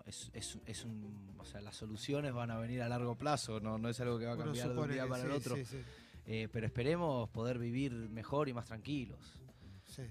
Es, 0.08 0.30
es, 0.32 0.58
es 0.64 0.84
un, 0.84 1.34
o 1.38 1.44
sea, 1.44 1.60
las 1.60 1.76
soluciones 1.76 2.32
van 2.32 2.50
a 2.50 2.58
venir 2.58 2.80
a 2.82 2.88
largo 2.88 3.14
plazo, 3.16 3.60
no, 3.60 3.76
no 3.78 3.88
es 3.90 4.00
algo 4.00 4.18
que 4.18 4.25
va 4.26 4.32
a 4.32 4.36
cambiar 4.38 4.73
de 4.73 4.78
un 4.80 4.90
día 4.90 5.06
para 5.06 5.23
el 5.25 5.30
otro. 5.32 5.54
sí, 5.56 5.64
sí, 5.66 5.78
Eh, 6.25 6.49
pero 6.52 6.66
esperemos 6.66 7.28
poder 7.30 7.58
vivir 7.58 7.92
mejor 7.92 8.49
y 8.49 8.54
más 8.54 8.64
tranquilos. 8.66 9.38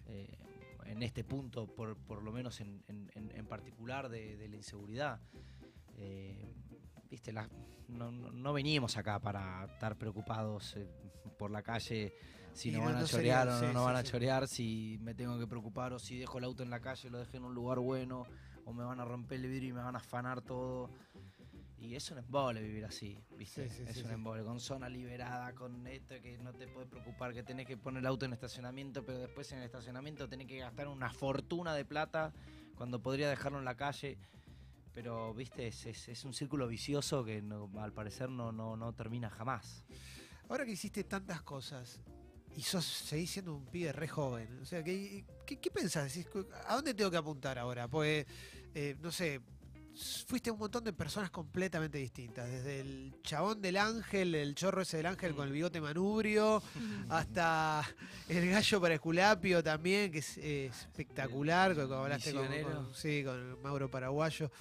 eh, 0.08 0.38
en 0.86 1.04
este 1.04 1.24
punto, 1.24 1.68
por, 1.68 1.98
por 1.98 2.22
lo 2.24 2.32
menos 2.32 2.62
en, 2.62 2.84
en- 2.88 3.46
particular 3.48 4.08
de, 4.10 4.38
de 4.38 4.48
la 4.50 4.56
inseguridad. 4.56 5.20
Eh, 5.98 6.54
Viste, 7.10 7.32
la- 7.32 7.50
no, 7.88 8.12
no- 8.12 8.52
venimos 8.54 8.98
acá 8.98 9.18
para 9.20 9.66
estar 9.66 9.98
preocupados 9.98 10.76
por 11.40 11.52
la 11.52 11.62
calle 11.64 12.14
si 12.54 12.70
nos 12.72 12.82
no- 12.82 12.86
van 12.88 12.98
a 12.98 13.06
chorear 13.06 13.48
sería- 13.48 13.60
o 13.60 13.68
no 13.68 13.74
nos 13.74 13.86
van 13.86 13.96
a 13.96 14.04
chorear, 14.04 14.48
si 14.48 14.98
me 15.02 15.14
tengo 15.16 15.40
que 15.40 15.48
preocupar 15.48 15.94
o 15.94 16.00
si 16.00 16.18
dejo 16.18 16.38
el 16.40 16.44
auto 16.44 16.64
en 16.64 16.70
la 16.70 16.82
calle, 16.82 17.10
lo 17.10 17.20
dejé 17.20 17.38
en 17.38 17.44
un 17.46 17.54
lugar 17.56 17.80
bueno, 17.80 18.26
o 18.68 18.74
me 18.74 18.84
van 18.84 19.00
a 19.00 19.06
romper 19.06 19.40
el 19.40 19.48
vidrio 19.50 19.70
y 19.70 19.74
me 19.74 19.82
van 19.82 19.96
a 19.96 20.00
afanar 20.00 20.42
todo. 20.42 20.90
Y 21.80 21.96
es 21.96 22.12
un 22.12 22.18
embole 22.18 22.62
vivir 22.62 22.84
así, 22.86 23.18
¿viste? 23.38 23.70
Sí, 23.70 23.76
sí, 23.78 23.84
es 23.88 23.98
sí, 23.98 24.04
un 24.04 24.12
embole, 24.12 24.44
con 24.44 24.60
zona 24.60 24.90
liberada, 24.90 25.54
con 25.54 25.86
esto 25.88 26.16
que 26.22 26.38
no 26.40 26.52
te 26.54 26.68
puedes 26.68 26.90
preocupar, 26.90 27.34
que 27.34 27.44
tenés 27.44 27.66
que 27.68 27.78
poner 27.78 28.00
el 28.02 28.08
auto 28.08 28.26
en 28.26 28.34
estacionamiento, 28.34 29.06
pero 29.06 29.20
después 29.20 29.52
en 29.54 29.60
el 29.60 29.66
estacionamiento 29.66 30.28
tenés 30.28 30.48
que 30.48 30.58
gastar 30.58 30.88
una 30.88 31.12
fortuna 31.14 31.74
de 31.76 31.86
plata 31.86 32.34
cuando 32.76 33.02
podría 33.02 33.30
dejarlo 33.30 33.60
en 33.60 33.66
la 33.66 33.76
calle. 33.78 34.18
Pero, 34.94 35.34
viste, 35.36 35.68
es, 35.68 35.86
es- 35.86 36.10
es 36.10 36.26
un 36.26 36.34
círculo 36.34 36.68
vicioso 36.68 37.24
que 37.24 37.42
no- 37.44 37.70
al 37.78 37.94
parecer 37.94 38.30
no, 38.30 38.52
no, 38.52 38.76
no 38.76 38.94
termina 38.94 39.30
jamás. 39.30 39.86
Ahora 40.50 40.66
que 40.66 40.72
hiciste 40.72 41.04
tantas 41.04 41.42
cosas 41.44 42.02
y 42.58 42.62
sos, 42.64 42.84
seguís 42.86 43.32
siendo 43.32 43.56
un 43.56 43.66
pibe 43.68 43.92
re 43.94 44.08
joven, 44.10 44.60
o 44.62 44.66
sea, 44.66 44.84
¿qué, 44.84 45.24
qué, 45.46 45.58
qué 45.60 45.72
pensás? 45.72 46.12
¿A 46.68 46.76
dónde 46.76 46.94
tengo 46.94 47.10
que 47.12 47.18
apuntar 47.18 47.58
ahora? 47.58 47.88
Pues, 47.88 48.26
eh, 48.74 48.96
no 49.00 49.12
sé, 49.12 49.40
fuiste 50.28 50.52
un 50.52 50.60
montón 50.60 50.84
de 50.84 50.92
personas 50.94 51.30
completamente 51.32 51.98
distintas, 52.00 52.50
desde 52.50 52.82
el 52.82 53.16
chabón 53.24 53.62
del 53.62 53.78
ángel, 53.78 54.36
el 54.36 54.54
chorro 54.56 54.82
ese 54.82 54.98
del 54.98 55.06
ángel 55.08 55.34
con 55.36 55.48
el 55.48 55.54
bigote 55.54 55.80
manubrio, 55.82 56.62
hasta 57.10 57.84
el 58.28 58.50
gallo 58.50 58.82
para 58.82 58.96
Esculapio 58.96 59.64
también, 59.64 60.12
que 60.12 60.20
es 60.20 60.38
eh, 60.38 60.66
espectacular, 60.68 61.76
como 61.76 61.94
hablaste 61.96 62.34
con, 62.34 62.48
con- 62.48 62.94
sí, 62.96 63.24
con 63.24 63.62
Mauro 63.62 63.90
Paraguayo. 63.90 64.52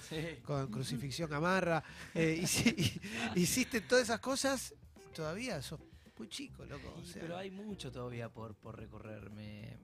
con 0.43 0.67
crucifixión 0.71 1.33
amarra. 1.33 1.83
eh, 2.13 2.43
hiciste 3.35 3.81
todas 3.81 4.03
esas 4.05 4.19
cosas 4.19 4.73
y 5.09 5.13
todavía 5.15 5.61
sos 5.61 5.79
muy 6.17 6.27
chico, 6.29 6.65
loco. 6.65 6.93
o 6.97 7.01
Sí, 7.03 7.13
sea, 7.13 7.21
pero 7.21 7.37
hay 7.37 7.51
mucho 7.51 7.91
todavía 7.91 8.29
por, 8.29 8.55
por 8.55 8.77
recorrer. 8.77 9.29
Me- 9.29 9.77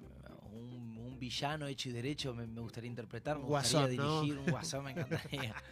un, 0.52 0.98
un 0.98 1.20
villano 1.20 1.66
hecho 1.68 1.90
y 1.90 1.94
derecho 1.94 2.34
me, 2.34 2.46
me 2.46 2.62
gustaría 2.62 2.88
interpretar, 2.88 3.38
me 3.38 3.46
gustaría 3.46 3.88
guasón, 3.88 3.96
¿no? 3.98 4.22
dirigir, 4.22 4.38
un 4.38 4.52
guasón 4.52 4.84
me 4.86 4.92
encantaría. 4.92 5.56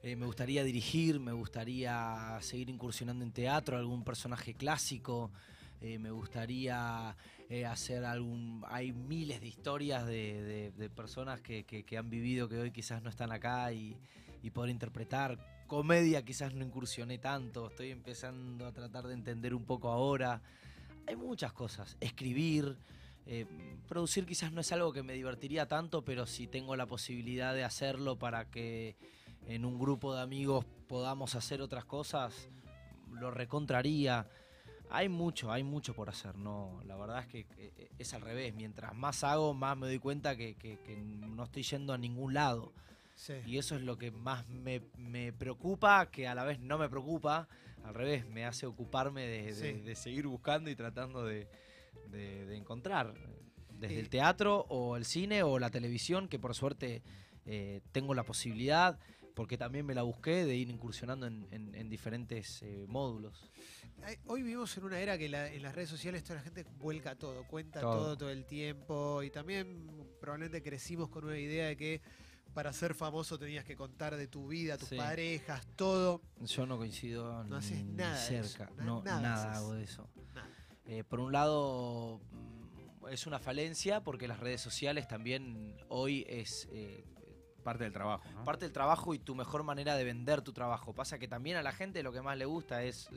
Eh, 0.00 0.14
me 0.14 0.26
gustaría 0.26 0.62
dirigir, 0.62 1.18
me 1.18 1.32
gustaría 1.32 2.38
seguir 2.40 2.70
incursionando 2.70 3.24
en 3.24 3.32
teatro, 3.32 3.76
algún 3.76 4.04
personaje 4.04 4.54
clásico. 4.54 5.32
eh, 5.80 5.98
me 5.98 6.12
gustaría 6.12 7.16
eh, 7.48 7.66
hacer 7.66 8.04
algún... 8.04 8.62
Hay 8.68 8.92
miles 8.92 9.40
de 9.40 9.48
historias 9.48 10.06
de, 10.06 10.40
de- 10.44 10.70
de 10.70 10.88
personas 10.88 11.40
que, 11.40 11.64
que- 11.64 11.82
que 11.82 11.98
han 11.98 12.08
vivido 12.10 12.48
que 12.48 12.58
hoy 12.60 12.70
quizás 12.70 13.02
no 13.02 13.10
están 13.10 13.32
acá 13.32 13.72
y, 13.72 13.96
y 14.40 14.50
poder 14.50 14.70
interpretar. 14.70 15.36
Comedia 15.68 16.24
quizás 16.24 16.54
no 16.54 16.64
incursioné 16.64 17.18
tanto, 17.18 17.68
estoy 17.68 17.90
empezando 17.90 18.66
a 18.66 18.72
tratar 18.72 19.06
de 19.06 19.12
entender 19.12 19.54
un 19.54 19.64
poco 19.64 19.90
ahora. 19.90 20.40
Hay 21.06 21.14
muchas 21.14 21.52
cosas. 21.52 21.98
Escribir, 22.00 22.74
eh, 23.26 23.44
producir 23.86 24.24
quizás 24.24 24.50
no 24.50 24.62
es 24.62 24.72
algo 24.72 24.94
que 24.94 25.02
me 25.02 25.12
divertiría 25.12 25.68
tanto, 25.68 26.02
pero 26.02 26.24
si 26.26 26.46
tengo 26.46 26.74
la 26.74 26.86
posibilidad 26.86 27.52
de 27.52 27.64
hacerlo 27.64 28.18
para 28.18 28.46
que 28.46 28.96
en 29.46 29.66
un 29.66 29.78
grupo 29.78 30.14
de 30.14 30.22
amigos 30.22 30.64
podamos 30.88 31.34
hacer 31.34 31.60
otras 31.60 31.84
cosas, 31.84 32.48
lo 33.12 33.30
recontraría. 33.30 34.26
Hay 34.88 35.10
mucho, 35.10 35.52
hay 35.52 35.64
mucho 35.64 35.92
por 35.92 36.08
hacer, 36.08 36.34
no, 36.38 36.80
la 36.86 36.96
verdad 36.96 37.20
es 37.20 37.26
que 37.26 37.46
eh, 37.58 37.90
es 37.98 38.14
al 38.14 38.22
revés, 38.22 38.54
mientras 38.54 38.94
más 38.94 39.22
hago, 39.22 39.52
más 39.52 39.76
me 39.76 39.86
doy 39.86 39.98
cuenta 39.98 40.34
que- 40.34 40.54
que 40.54 40.96
no 41.04 41.44
estoy 41.44 41.62
yendo 41.62 41.92
a 41.92 41.98
ningún 41.98 42.32
lado. 42.32 42.72
Sí. 43.18 43.34
Y 43.46 43.58
eso 43.58 43.74
es 43.76 43.82
lo 43.82 43.98
que 43.98 44.10
más 44.10 44.48
me, 44.48 44.80
me 44.96 45.32
preocupa, 45.32 46.10
que 46.10 46.26
a 46.28 46.34
la 46.34 46.44
vez 46.44 46.58
no 46.60 46.78
me 46.78 46.88
preocupa. 46.88 47.48
Al 47.84 47.94
revés, 47.94 48.26
me 48.26 48.44
hace 48.44 48.66
ocuparme 48.66 49.22
de, 49.26 49.42
de- 49.54 49.54
Sí. 49.54 49.80
de 49.80 49.94
seguir 49.94 50.26
buscando 50.26 50.68
y 50.70 50.76
tratando 50.76 51.24
de, 51.24 51.48
de- 52.10 52.56
encontrar. 52.56 53.14
Desde 53.78 53.96
Eh, 53.96 54.00
el 54.00 54.08
teatro 54.08 54.66
o 54.68 54.96
el 54.96 55.04
cine 55.04 55.42
o 55.42 55.58
la 55.58 55.70
televisión, 55.70 56.28
que 56.28 56.38
por 56.38 56.54
suerte 56.54 57.02
eh, 57.46 57.80
tengo 57.92 58.14
la 58.14 58.24
posibilidad. 58.24 58.98
porque 59.34 59.56
también 59.56 59.86
me 59.86 59.94
la 59.94 60.02
busqué 60.02 60.44
de 60.44 60.56
ir 60.56 60.68
incursionando 60.68 61.24
en, 61.28 61.46
en- 61.52 61.72
en 61.76 61.88
diferentes 61.88 62.60
eh, 62.62 62.86
módulos. 62.88 63.48
Hoy 64.26 64.42
vivimos 64.42 64.76
en 64.76 64.82
una 64.82 64.98
era 64.98 65.16
que 65.16 65.28
la- 65.28 65.46
en 65.52 65.62
las 65.62 65.76
redes 65.76 65.88
sociales 65.88 66.24
toda 66.24 66.36
la 66.40 66.42
gente 66.42 66.64
vuelca 66.80 67.14
todo, 67.14 67.46
cuenta 67.46 67.80
Todo. 67.80 67.96
todo. 67.98 68.18
todo 68.18 68.30
el 68.30 68.44
tiempo 68.46 69.22
y 69.22 69.30
también 69.30 69.86
probablemente 70.20 70.60
crecimos 70.60 71.08
con 71.08 71.24
una 71.24 71.38
idea 71.38 71.66
de 71.68 71.76
que 71.76 72.00
para 72.54 72.72
ser 72.72 72.94
famoso 72.94 73.38
tenías 73.38 73.64
que 73.64 73.76
contar 73.76 74.16
de 74.16 74.26
tu 74.26 74.48
vida, 74.48 74.76
tus 74.78 74.88
Sí. 74.88 74.96
parejas, 74.96 75.66
todo. 75.76 76.22
Yo 76.40 76.66
no 76.66 76.76
coincido 76.76 77.44
No 77.44 77.56
haces 77.56 77.84
ni 77.84 77.92
nada 77.92 78.14
de 78.26 78.38
eso, 78.40 78.48
cerca, 78.58 78.72
no, 78.82 79.02
nada 79.02 79.20
nada, 79.20 79.52
hago 79.54 79.74
de 79.74 79.84
eso. 79.84 80.08
Nada. 80.34 80.48
Eh, 80.86 81.04
por 81.04 81.20
un 81.20 81.32
lado, 81.32 82.20
mm, 82.32 83.08
es 83.08 83.26
una 83.26 83.38
falencia 83.38 84.02
porque 84.02 84.26
las 84.26 84.40
redes 84.40 84.60
sociales 84.60 85.06
también 85.08 85.76
hoy 85.88 86.24
es 86.28 86.68
eh, 86.72 87.04
Parte 87.64 87.84
del 87.84 87.92
trabajo, 87.92 88.24
¿no? 88.32 88.44
parte 88.44 88.64
del 88.64 88.72
trabajo 88.72 89.12
y 89.14 89.18
tu 89.18 89.34
mejor 89.34 89.62
manera 89.62 89.94
de 89.96 90.04
vender 90.04 90.40
tu 90.40 90.52
trabajo. 90.54 90.94
Pasa 90.94 91.18
que 91.18 91.28
también 91.28 91.56
a 91.58 91.62
la 91.62 91.72
gente 91.72 92.02
lo 92.02 92.12
que 92.12 92.22
más 92.22 92.38
le 92.38 92.46
gusta 92.46 92.82
es... 92.82 93.10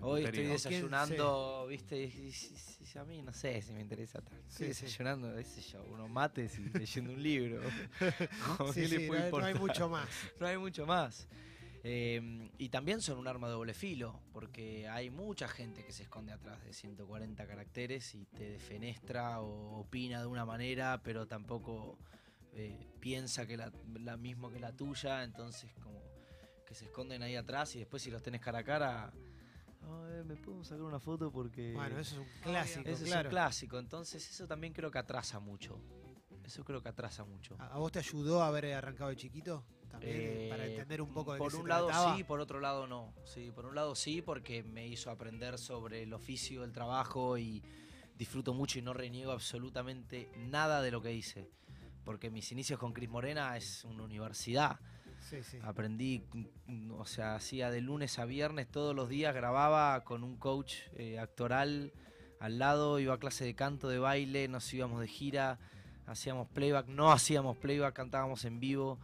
Hoy 0.00 0.24
estoy 0.24 0.44
desayunando, 0.52 1.66
viste, 1.68 1.96
y- 1.98 2.04
y- 2.04 2.28
y- 2.28 2.88
y 2.94 2.98
a 2.98 3.04
mí 3.04 3.22
no 3.22 3.32
sé 3.32 3.60
si 3.62 3.72
me 3.72 3.80
interesa 3.80 4.20
tanto. 4.20 4.36
Estoy 4.48 4.68
desayunando, 4.68 5.34
qué 5.34 5.44
sé 5.44 5.60
yo, 5.62 5.82
unos 5.84 6.08
mates 6.10 6.58
y 6.58 6.68
leyendo 6.78 7.12
un 7.12 7.22
libro. 7.22 7.60
Sí, 8.74 8.80
no, 8.80 8.94
hay- 8.94 9.08
no 9.08 9.14
hay 9.14 9.24
importar? 9.24 9.60
mucho 9.60 9.88
más. 9.88 10.08
No 10.40 10.46
hay 10.46 10.58
mucho 10.58 10.86
más. 10.86 11.26
Eh, 11.88 12.50
y 12.58 12.68
también 12.68 13.00
son 13.00 13.18
un 13.18 13.28
arma 13.28 13.46
de 13.46 13.52
doble 13.54 13.72
filo, 13.74 14.20
porque 14.32 14.88
hay 14.88 15.08
mucha 15.10 15.46
gente 15.48 15.84
que 15.84 15.92
se 15.92 16.02
esconde 16.02 16.32
atrás 16.32 16.62
de 16.64 16.72
140 16.72 17.46
caracteres 17.46 18.14
y 18.14 18.26
te 18.26 18.50
defenestra 18.50 19.40
o 19.40 19.78
opina 19.80 20.20
de 20.20 20.26
una 20.26 20.44
manera, 20.44 21.00
pero 21.04 21.26
tampoco 21.26 21.96
eh, 22.54 22.76
piensa 23.00 23.46
que 23.46 23.56
la, 23.56 23.72
la 24.00 24.16
mismo 24.16 24.50
que 24.50 24.58
la 24.58 24.72
tuya, 24.72 25.22
entonces 25.22 25.70
como 25.80 26.02
que 26.66 26.74
se 26.74 26.86
esconden 26.86 27.22
ahí 27.22 27.36
atrás 27.36 27.76
y 27.76 27.78
después 27.78 28.02
si 28.02 28.10
los 28.10 28.20
tenés 28.22 28.40
cara 28.40 28.58
a 28.60 28.64
cara, 28.64 29.12
"Ay, 29.86 30.24
me 30.24 30.36
puedo 30.36 30.62
sacar 30.64 30.82
una 30.84 30.98
foto 31.00 31.30
porque... 31.30 31.72
Bueno, 31.72 31.98
eso 31.98 32.14
es 32.14 32.20
un 32.20 32.42
clásico, 32.42 32.88
Eso 32.88 33.04
es 33.04 33.10
claro. 33.10 33.28
un 33.28 33.30
clásico, 33.30 33.78
entonces 33.78 34.28
eso 34.28 34.46
también 34.46 34.72
creo 34.72 34.90
que 34.90 34.98
atrasa 34.98 35.38
mucho. 35.40 35.80
Eso 36.44 36.64
creo 36.64 36.82
que 36.82 36.88
atrasa 36.88 37.24
mucho. 37.24 37.56
¿A 37.58 37.66
a 37.74 37.78
vos 37.78 37.90
te 37.92 37.98
ayudó 37.98 38.42
a 38.42 38.48
haber 38.48 38.66
arrancado 38.74 39.10
de 39.10 39.16
chiquito? 39.16 39.64
También, 39.90 40.16
eh, 40.16 40.46
para 40.50 40.64
Eh, 40.66 40.70
entender 40.72 41.00
un 41.02 41.12
poco 41.12 41.32
de 41.32 41.38
Por 41.38 41.48
qué 41.50 41.56
se 41.56 41.62
un 41.62 41.68
lado 41.68 41.86
trataba. 41.86 42.16
sí, 42.16 42.24
por 42.24 42.40
otro 42.40 42.60
lado 42.60 42.86
no. 42.86 43.14
Sí, 43.24 43.50
por 43.52 43.66
un 43.66 43.74
lado 43.74 43.94
sí, 43.94 44.22
porque 44.22 44.62
me 44.62 44.86
hizo 44.86 45.10
aprender 45.10 45.58
sobre 45.58 46.02
el 46.04 46.12
oficio 46.12 46.62
del 46.62 46.72
trabajo 46.72 47.36
y 47.38 47.62
disfruto 48.16 48.54
mucho 48.54 48.78
y 48.78 48.82
no 48.82 48.92
reniego 48.94 49.32
absolutamente 49.32 50.30
nada 50.36 50.82
de 50.82 50.90
lo 50.90 51.00
que 51.02 51.12
hice. 51.12 51.50
Porque 52.04 52.30
mis 52.30 52.50
inicios 52.52 52.78
con 52.78 52.92
Cris 52.92 53.08
Morena 53.10 53.56
es 53.56 53.84
una 53.84 54.04
universidad. 54.04 54.78
Aprendí, 55.62 56.22
mm, 56.66 56.92
o 56.92 57.04
sea, 57.06 57.34
hacía 57.34 57.70
de 57.70 57.80
lunes 57.80 58.18
a 58.18 58.24
viernes 58.24 58.68
todos 58.68 58.94
los 58.94 59.08
días, 59.08 59.34
grababa 59.34 60.02
con 60.04 60.22
un 60.24 60.36
coach 60.36 60.74
eh, 60.96 61.18
actoral 61.18 61.92
al 62.40 62.58
lado, 62.58 62.98
iba 63.00 63.14
a 63.14 63.18
clase 63.18 63.44
de 63.44 63.54
canto, 63.54 63.88
de 63.88 63.98
baile, 63.98 64.46
nos 64.48 64.72
íbamos 64.72 65.00
de 65.00 65.08
gira, 65.08 65.58
hacíamos 66.06 66.48
playback, 66.48 66.88
no 66.88 67.10
hacíamos 67.12 67.56
playback, 67.56 67.94
cantábamos 67.94 68.44
en 68.44 68.60
vivo, 68.60 68.98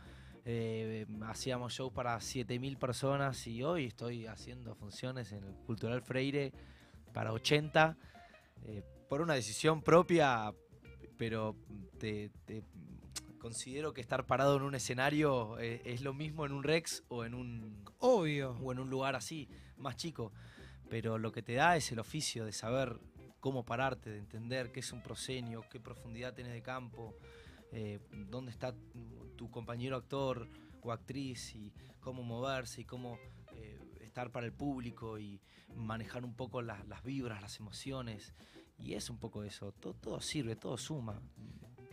eh, 0.44 1.06
hacíamos 1.26 1.72
shows 1.72 1.92
para 1.92 2.16
7.000 2.20 2.76
personas 2.78 3.46
y 3.46 3.62
hoy 3.62 3.86
estoy 3.86 4.26
haciendo 4.26 4.74
funciones 4.74 5.32
en 5.32 5.44
el 5.44 5.54
Cultural 5.66 6.02
Freire 6.02 6.52
para 7.12 7.32
80, 7.32 7.96
eh, 8.64 8.82
por 9.08 9.20
una 9.20 9.34
decisión 9.34 9.82
propia, 9.82 10.52
pero 11.16 11.56
te, 11.98 12.30
te- 12.44 12.62
considero 13.42 13.92
que 13.92 14.00
estar 14.00 14.24
parado 14.24 14.56
en 14.56 14.62
un 14.62 14.76
escenario 14.76 15.58
eh, 15.58 15.82
es 15.84 16.00
lo 16.00 16.14
mismo 16.14 16.46
en 16.46 16.52
un 16.52 16.62
Rex 16.62 17.02
o 17.08 17.24
en 17.24 17.34
un, 17.34 17.84
Obvio. 17.98 18.52
o 18.62 18.70
en 18.70 18.78
un 18.78 18.88
lugar 18.88 19.16
así, 19.16 19.48
más 19.78 19.96
chico. 19.96 20.32
Pero 20.88 21.18
lo 21.18 21.32
que 21.32 21.42
te 21.42 21.54
da 21.54 21.76
es 21.76 21.90
el 21.90 21.98
oficio 21.98 22.44
de 22.44 22.52
saber 22.52 23.00
cómo 23.40 23.64
pararte, 23.64 24.10
de 24.10 24.18
entender 24.18 24.70
qué 24.70 24.78
es 24.78 24.92
un 24.92 25.02
proscenio, 25.02 25.64
qué 25.68 25.80
profundidad 25.80 26.34
tenés 26.34 26.52
de 26.52 26.62
campo, 26.62 27.16
eh, 27.72 27.98
dónde 28.30 28.52
está 28.52 28.76
tu 29.34 29.50
compañero 29.50 29.96
actor 29.96 30.48
o 30.80 30.92
actriz 30.92 31.56
y 31.56 31.72
cómo 31.98 32.22
moverse 32.22 32.82
y 32.82 32.84
cómo 32.84 33.18
eh, 33.56 33.76
estar 34.02 34.30
para 34.30 34.46
el 34.46 34.52
público 34.52 35.18
y 35.18 35.40
manejar 35.74 36.24
un 36.24 36.34
poco 36.34 36.62
las, 36.62 36.86
las 36.86 37.02
vibras, 37.02 37.42
las 37.42 37.58
emociones. 37.58 38.34
Y 38.78 38.94
es 38.94 39.10
un 39.10 39.18
poco 39.18 39.42
eso, 39.42 39.72
todo, 39.72 39.94
todo 39.94 40.20
sirve, 40.20 40.54
todo 40.54 40.78
suma. 40.78 41.20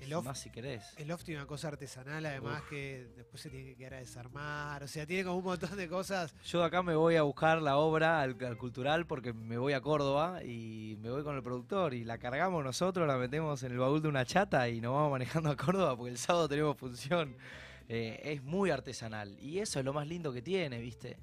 El 0.01 0.13
off- 0.13 0.25
más 0.25 0.39
si 0.39 0.49
querés. 0.49 0.93
El 0.97 1.07
loft 1.07 1.23
tiene 1.25 1.39
una 1.41 1.47
cosa 1.47 1.67
artesanal, 1.69 2.25
además 2.25 2.63
que 2.69 3.07
después 3.15 3.41
se 3.41 3.49
tiene 3.49 3.65
que 3.65 3.75
quedar 3.75 3.95
a 3.95 3.97
desarmar. 3.99 4.83
O 4.83 4.87
sea, 4.87 5.05
tiene 5.05 5.23
como 5.23 5.37
un 5.37 5.43
montón 5.43 5.75
de 5.77 5.87
cosas. 5.87 6.33
Yo 6.45 6.59
de 6.59 6.65
acá 6.65 6.81
me 6.83 6.95
voy 6.95 7.15
a 7.15 7.23
buscar 7.23 7.61
la 7.61 7.77
obra 7.77 8.21
al, 8.21 8.37
al 8.43 8.57
cultural 8.57 9.05
porque 9.07 9.33
me 9.33 9.57
voy 9.57 9.73
a 9.73 9.81
Córdoba 9.81 10.43
y 10.43 10.97
me 11.01 11.09
voy 11.09 11.23
con 11.23 11.35
el 11.35 11.43
productor 11.43 11.93
y 11.93 12.03
la 12.03 12.17
cargamos 12.17 12.63
nosotros, 12.63 13.07
la 13.07 13.17
metemos 13.17 13.61
en 13.63 13.71
el 13.73 13.77
baúl 13.79 14.01
de 14.01 14.07
una 14.07 14.25
chata 14.25 14.69
y 14.69 14.81
nos 14.81 14.93
vamos 14.93 15.11
manejando 15.19 15.49
a 15.51 15.55
Córdoba 15.57 15.95
porque 15.97 16.11
el 16.11 16.17
sábado 16.17 16.47
tenemos 16.49 16.77
función. 16.77 17.35
Eh, 17.91 18.19
es 18.23 18.43
muy 18.43 18.69
artesanal 18.69 19.35
y 19.39 19.59
eso 19.59 19.79
es 19.79 19.85
lo 19.85 19.93
más 19.93 20.07
lindo 20.07 20.31
que 20.31 20.41
tiene, 20.43 20.79
¿viste? 20.79 21.17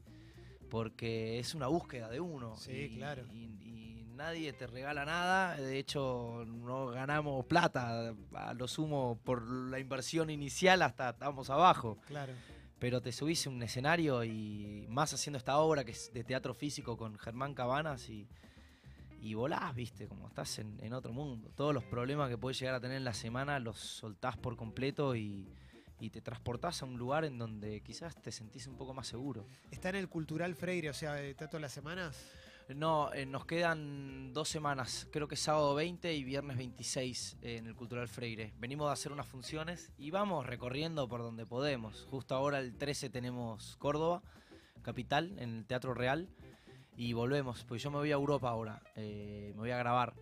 Porque 0.69 1.39
es 1.39 1.55
una 1.55 1.69
búsqueda 1.69 2.09
de 2.09 2.19
uno. 2.21 2.57
Sí, 2.57 2.73
y- 2.73 2.97
claro. 2.97 3.23
Y, 3.33 3.59
y 3.63 3.76
nadie 4.17 4.53
te 4.53 4.67
regala 4.67 5.05
nada, 5.05 5.57
de 5.57 5.79
hecho 5.79 6.45
no 6.47 6.87
ganamos 6.89 7.45
plata, 7.47 8.15
a 8.35 8.55
lo 8.55 8.67
sumo 8.69 9.21
por 9.25 9.43
la 9.71 9.79
inversión 9.79 10.31
inicial 10.31 10.83
hasta 10.83 11.11
estamos 11.11 11.51
abajo 11.51 11.99
Claro. 12.07 12.33
pero 12.79 13.01
te 13.01 13.13
subís 13.13 13.47
a 13.47 13.51
un 13.51 13.63
escenario 13.63 14.25
y 14.25 14.87
más 14.89 15.13
haciendo 15.13 15.39
esta 15.39 15.59
obra 15.59 15.85
que 15.85 15.93
es 15.93 16.13
de 16.13 16.25
teatro 16.25 16.55
físico 16.55 16.97
con 16.97 17.19
Germán 17.19 17.55
Cabanas 17.55 18.09
y, 18.09 18.27
y 19.21 19.35
volás, 19.35 19.75
viste, 19.75 20.07
como 20.09 20.29
estás 20.29 20.59
en, 20.61 20.79
en 20.81 20.93
otro 20.93 21.13
mundo. 21.13 21.51
Todos 21.57 21.75
los 21.75 21.85
problemas 21.85 22.29
que 22.29 22.39
puedes 22.39 22.59
llegar 22.59 22.75
a 22.77 22.81
tener 22.81 22.97
en 22.99 23.05
la 23.05 23.15
semana 23.15 23.59
los 23.59 23.79
soltás 23.79 24.37
por 24.37 24.57
completo 24.57 25.17
y, 25.17 25.49
y 25.99 26.11
te 26.11 26.21
transportás 26.21 26.83
a 26.83 26.87
un 26.87 26.97
lugar 26.99 27.25
en 27.25 27.39
donde 27.39 27.81
quizás 27.81 28.15
te 28.23 28.31
sentís 28.31 28.67
un 28.67 28.77
poco 28.77 28.93
más 28.95 29.07
seguro. 29.09 29.47
Está 29.71 29.89
en 29.89 29.97
el 29.97 30.09
Cultural 30.09 30.55
Freire, 30.55 30.91
o 30.91 30.95
sea, 30.95 31.21
¿está 31.23 31.49
todas 31.49 31.63
las 31.63 31.73
semanas? 31.73 32.25
No, 32.75 33.13
eh, 33.15 33.27
nos 33.27 33.47
quedan 33.47 34.33
dos 34.33 34.49
semanas, 34.49 35.07
creo 35.13 35.29
que 35.29 35.37
sábado 35.37 35.75
20 35.77 36.13
y 36.15 36.25
viernes 36.25 36.57
26 36.57 37.37
eh, 37.41 37.57
en 37.59 37.67
el 37.69 37.77
Cultural 37.77 38.09
Freire. 38.09 38.53
Venimos 38.59 38.89
a 38.89 38.93
hacer 38.93 39.13
unas 39.13 39.27
funciones 39.29 39.93
y 39.99 40.11
vamos 40.11 40.45
recorriendo 40.47 41.09
por 41.09 41.21
donde 41.21 41.47
podemos. 41.47 42.07
Justo 42.11 42.35
ahora 42.35 42.59
el 42.59 42.77
13 42.77 43.09
tenemos 43.09 43.77
Córdoba, 43.77 44.21
capital, 44.83 45.39
en 45.39 45.59
el 45.59 45.67
Teatro 45.67 45.95
Real. 45.95 46.29
Y 46.97 47.13
volvemos, 47.13 47.63
porque 47.65 47.83
yo 47.85 47.91
me 47.91 47.99
voy 47.99 48.11
a 48.11 48.15
Europa 48.15 48.49
ahora, 48.49 48.83
eh, 48.97 49.53
me 49.55 49.61
voy 49.61 49.71
a 49.71 49.77
grabar 49.79 50.15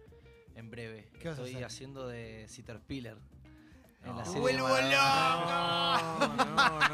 en 0.55 0.71
breve. 0.71 1.09
¿Qué 1.21 1.29
vas 1.29 1.39
a 1.39 1.43
Estoy 1.43 1.55
hacer? 1.55 1.65
haciendo 1.65 2.09
de 2.09 2.47
Sitter 2.49 2.79
Spiller. 2.79 3.17
En 4.05 4.17
la 4.17 4.23
No. 4.23 4.25
serie 4.25 4.41
¡Vuelvo 4.41 4.69
loco! 4.69 4.81
No, 4.85 5.99
no, 6.45 6.85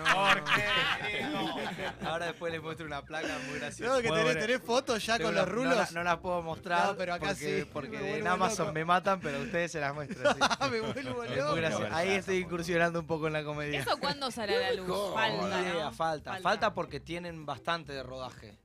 Ahora 2.08 2.26
después 2.26 2.52
les 2.52 2.62
muestro 2.62 2.86
una 2.86 3.02
placa 3.02 3.38
muy 3.48 3.58
graciosa. 3.58 3.94
No, 3.94 4.00
que 4.02 4.34
tenés, 4.34 4.60
fotos 4.62 5.04
ya 5.04 5.16
Tengo 5.16 5.28
con 5.28 5.34
la- 5.34 5.40
los 5.42 5.48
no 5.50 5.54
rulos. 5.54 5.76
la- 5.76 5.90
No, 5.92 6.02
las 6.04 6.18
puedo 6.18 6.42
mostrar. 6.42 6.86
No, 6.88 6.96
pero 6.96 7.14
acá 7.14 7.26
porque, 7.28 7.60
sí, 7.62 7.68
Porque 7.72 7.88
me 7.90 7.96
en 7.98 8.10
vuelvo 8.10 8.28
Amazon 8.30 8.66
loco. 8.66 8.74
me 8.74 8.84
matan, 8.84 9.20
pero 9.20 9.38
a 9.38 9.40
ustedes 9.42 9.72
se 9.72 9.80
las 9.80 9.94
muestro. 9.94 10.32
sí. 10.32 10.38
Ah, 10.40 10.68
me 10.70 10.80
vuelvo 10.80 11.24
Es 11.24 11.36
loco. 11.36 11.54
gracioso. 11.54 11.88
No, 11.88 11.96
Ahí 11.96 12.08
no, 12.08 12.14
estoy 12.14 12.40
no, 12.40 12.46
incursionando 12.46 13.00
un 13.00 13.06
poco 13.06 13.26
en 13.26 13.32
la 13.34 13.44
comedia. 13.44 13.80
¿Eso 13.80 13.96
cuándo 13.98 14.30
sale 14.30 14.56
a 14.56 14.60
la 14.60 14.72
luz? 14.74 14.88
No, 14.88 15.12
Falta, 15.14 15.60
Ni 15.62 15.68
idea, 15.68 15.84
¿no? 15.84 15.92
falta. 15.92 16.36
Falta 16.40 16.74
porque 16.74 17.00
tienen 17.00 17.44
bastante 17.46 17.92
de 17.92 18.02
rodaje. 18.02 18.58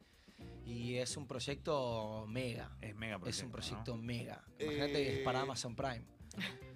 Y 0.65 0.97
es 0.97 1.15
un 1.17 1.27
proyecto 1.27 2.25
mega. 2.27 2.71
Es 2.81 2.95
mega 2.95 3.19
proyecto. 3.19 3.29
Es 3.29 3.43
un 3.43 3.49
¿no? 3.49 3.51
proyecto 3.53 3.97
mega. 3.97 4.41
Imagínate 4.59 4.93
que 4.93 5.13
es 5.19 5.19
para 5.23 5.39
Eh. 5.39 5.43
Amazon 5.43 5.75
Prime. 5.75 6.03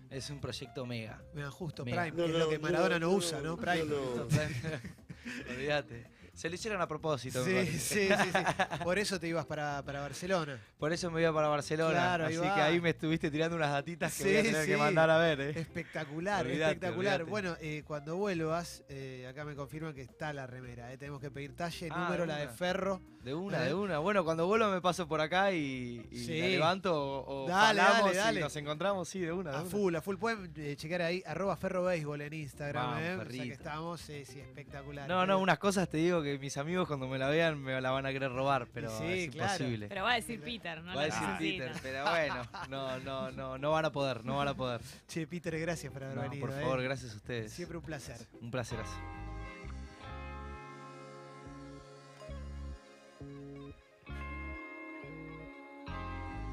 Es 0.10 0.30
un 0.30 0.40
proyecto 0.40 0.86
mega. 0.86 1.22
Mira, 1.34 1.52
justo, 1.52 1.86
Mira. 1.86 2.02
Prime, 2.04 2.18
que 2.18 2.26
es 2.26 2.40
lo 2.40 2.50
que 2.50 2.60
Maradona 2.60 3.00
no, 3.00 3.12
usa, 3.12 3.42
¿no? 3.42 3.58
Prime. 3.58 3.84
Olvídate. 5.50 6.19
Se 6.40 6.48
lo 6.48 6.56
hicieron 6.56 6.82
a 6.82 6.88
propósito. 6.88 7.44
Sí, 7.44 7.66
sí, 7.68 7.80
sí, 7.80 8.08
sí. 8.08 8.80
Por 8.86 8.98
eso 8.98 9.20
te 9.20 9.28
ibas 9.28 9.46
para, 9.46 9.84
para 9.84 10.00
Barcelona. 10.00 10.58
Por 10.78 10.94
eso 10.94 11.12
me 11.12 11.20
iba 11.22 11.34
para 11.34 11.50
Barcelona. 11.50 11.92
Claro, 11.92 12.26
así 12.28 12.40
que 12.40 12.48
ahí 12.62 12.80
me 12.80 12.92
estuviste 12.92 13.30
tirando 13.30 13.58
unas 13.58 13.72
datitas 13.72 14.16
que 14.18 14.24
voy 14.24 14.36
a 14.38 14.40
Sí, 14.40 14.46
tener 14.48 14.64
sí. 14.64 14.72
que 14.72 14.78
mandar 14.78 15.10
a 15.10 15.18
ver. 15.18 15.42
¿eh? 15.42 15.60
Espectacular, 15.60 16.48
espectacular. 16.48 17.26
Bueno, 17.26 17.58
eh, 17.60 17.84
cuando 17.86 18.16
vuelvas, 18.16 18.84
eh, 18.88 19.28
acá 19.30 19.44
me 19.44 19.54
confirman 19.54 19.94
que 19.94 20.02
está 20.02 20.32
la 20.32 20.48
remera. 20.48 20.88
Tenemos 20.98 21.20
que 21.20 21.30
pedir 21.30 21.58
talle, 21.58 21.90
Ah, 21.92 22.04
número, 22.06 22.22
de 22.22 22.28
la 22.28 22.38
de 22.38 22.48
ferro. 22.48 23.02
De 23.22 23.34
una, 23.34 23.60
de 23.60 23.74
una. 23.74 24.00
Bueno, 24.00 24.24
cuando 24.24 24.48
vuelva 24.48 24.72
me 24.72 24.80
paso 24.80 25.06
por 25.06 25.20
acá 25.20 25.52
y, 25.52 26.08
y 26.10 26.24
Sí. 26.24 26.40
la 26.40 26.48
levanto 26.48 26.96
o, 26.96 27.44
o 27.44 27.48
Dale, 27.50 27.82
dale, 27.82 28.16
dale. 28.16 28.40
y 28.40 28.44
nos 28.44 28.56
encontramos, 28.56 29.10
sí, 29.10 29.20
de 29.20 29.34
una. 29.34 29.52
de 29.52 29.58
A 29.58 29.62
una. 29.62 29.70
full, 29.70 29.96
a 29.98 30.02
full. 30.02 30.16
Pueden 30.16 30.78
checar 30.78 31.02
ahí, 31.02 31.22
arroba 31.26 31.58
ferro 31.58 31.92
en 31.92 32.34
Instagram. 32.34 32.86
Vamos. 32.86 33.28
O 33.28 33.32
sea 33.32 33.44
que 33.44 33.52
estamos, 33.52 34.00
sí, 34.00 34.24
sí, 34.26 34.40
espectacular. 34.40 35.10
No, 35.10 35.26
no, 35.26 35.38
unas 35.40 35.60
cosas 35.60 35.90
te 35.90 35.98
digo 35.98 36.22
que 36.22 36.29
mis 36.38 36.58
amigos 36.58 36.88
cuando 36.88 37.08
me 37.08 37.18
la 37.18 37.30
vean 37.30 37.62
me 37.62 37.80
la 37.82 37.92
van 37.92 38.06
a 38.06 38.12
querer 38.12 38.32
robar, 38.32 38.68
pero 38.74 38.90
sí, 39.00 39.06
es 39.06 39.32
claro. 39.32 39.54
imposible. 39.54 39.88
Pero 39.88 40.04
va 40.04 40.12
a 40.12 40.16
decir 40.16 40.42
Peter, 40.42 40.84
no 40.84 40.96
Va 40.96 41.02
a 41.02 41.06
decir 41.06 41.22
necesita. 41.28 41.66
Peter, 41.66 41.82
pero 41.82 42.04
bueno, 42.10 42.42
no, 42.70 43.00
no, 43.00 43.32
no, 43.32 43.58
no 43.58 43.72
van 43.72 43.86
a 43.86 43.92
poder, 43.92 44.24
no 44.26 44.38
van 44.38 44.50
a 44.50 44.54
poder. 44.54 44.82
Che, 45.08 45.26
Peter, 45.26 45.58
gracias 45.60 45.92
por 45.92 46.04
haber 46.04 46.16
No, 46.18 46.22
venido. 46.24 46.42
por 46.46 46.56
eh. 46.56 46.62
favor, 46.62 46.82
gracias 46.84 47.14
a 47.14 47.16
ustedes. 47.16 47.52
Siempre 47.52 47.78
un 47.78 47.84
placer. 47.84 48.18
Un 48.42 48.52
placerazo. 48.52 48.94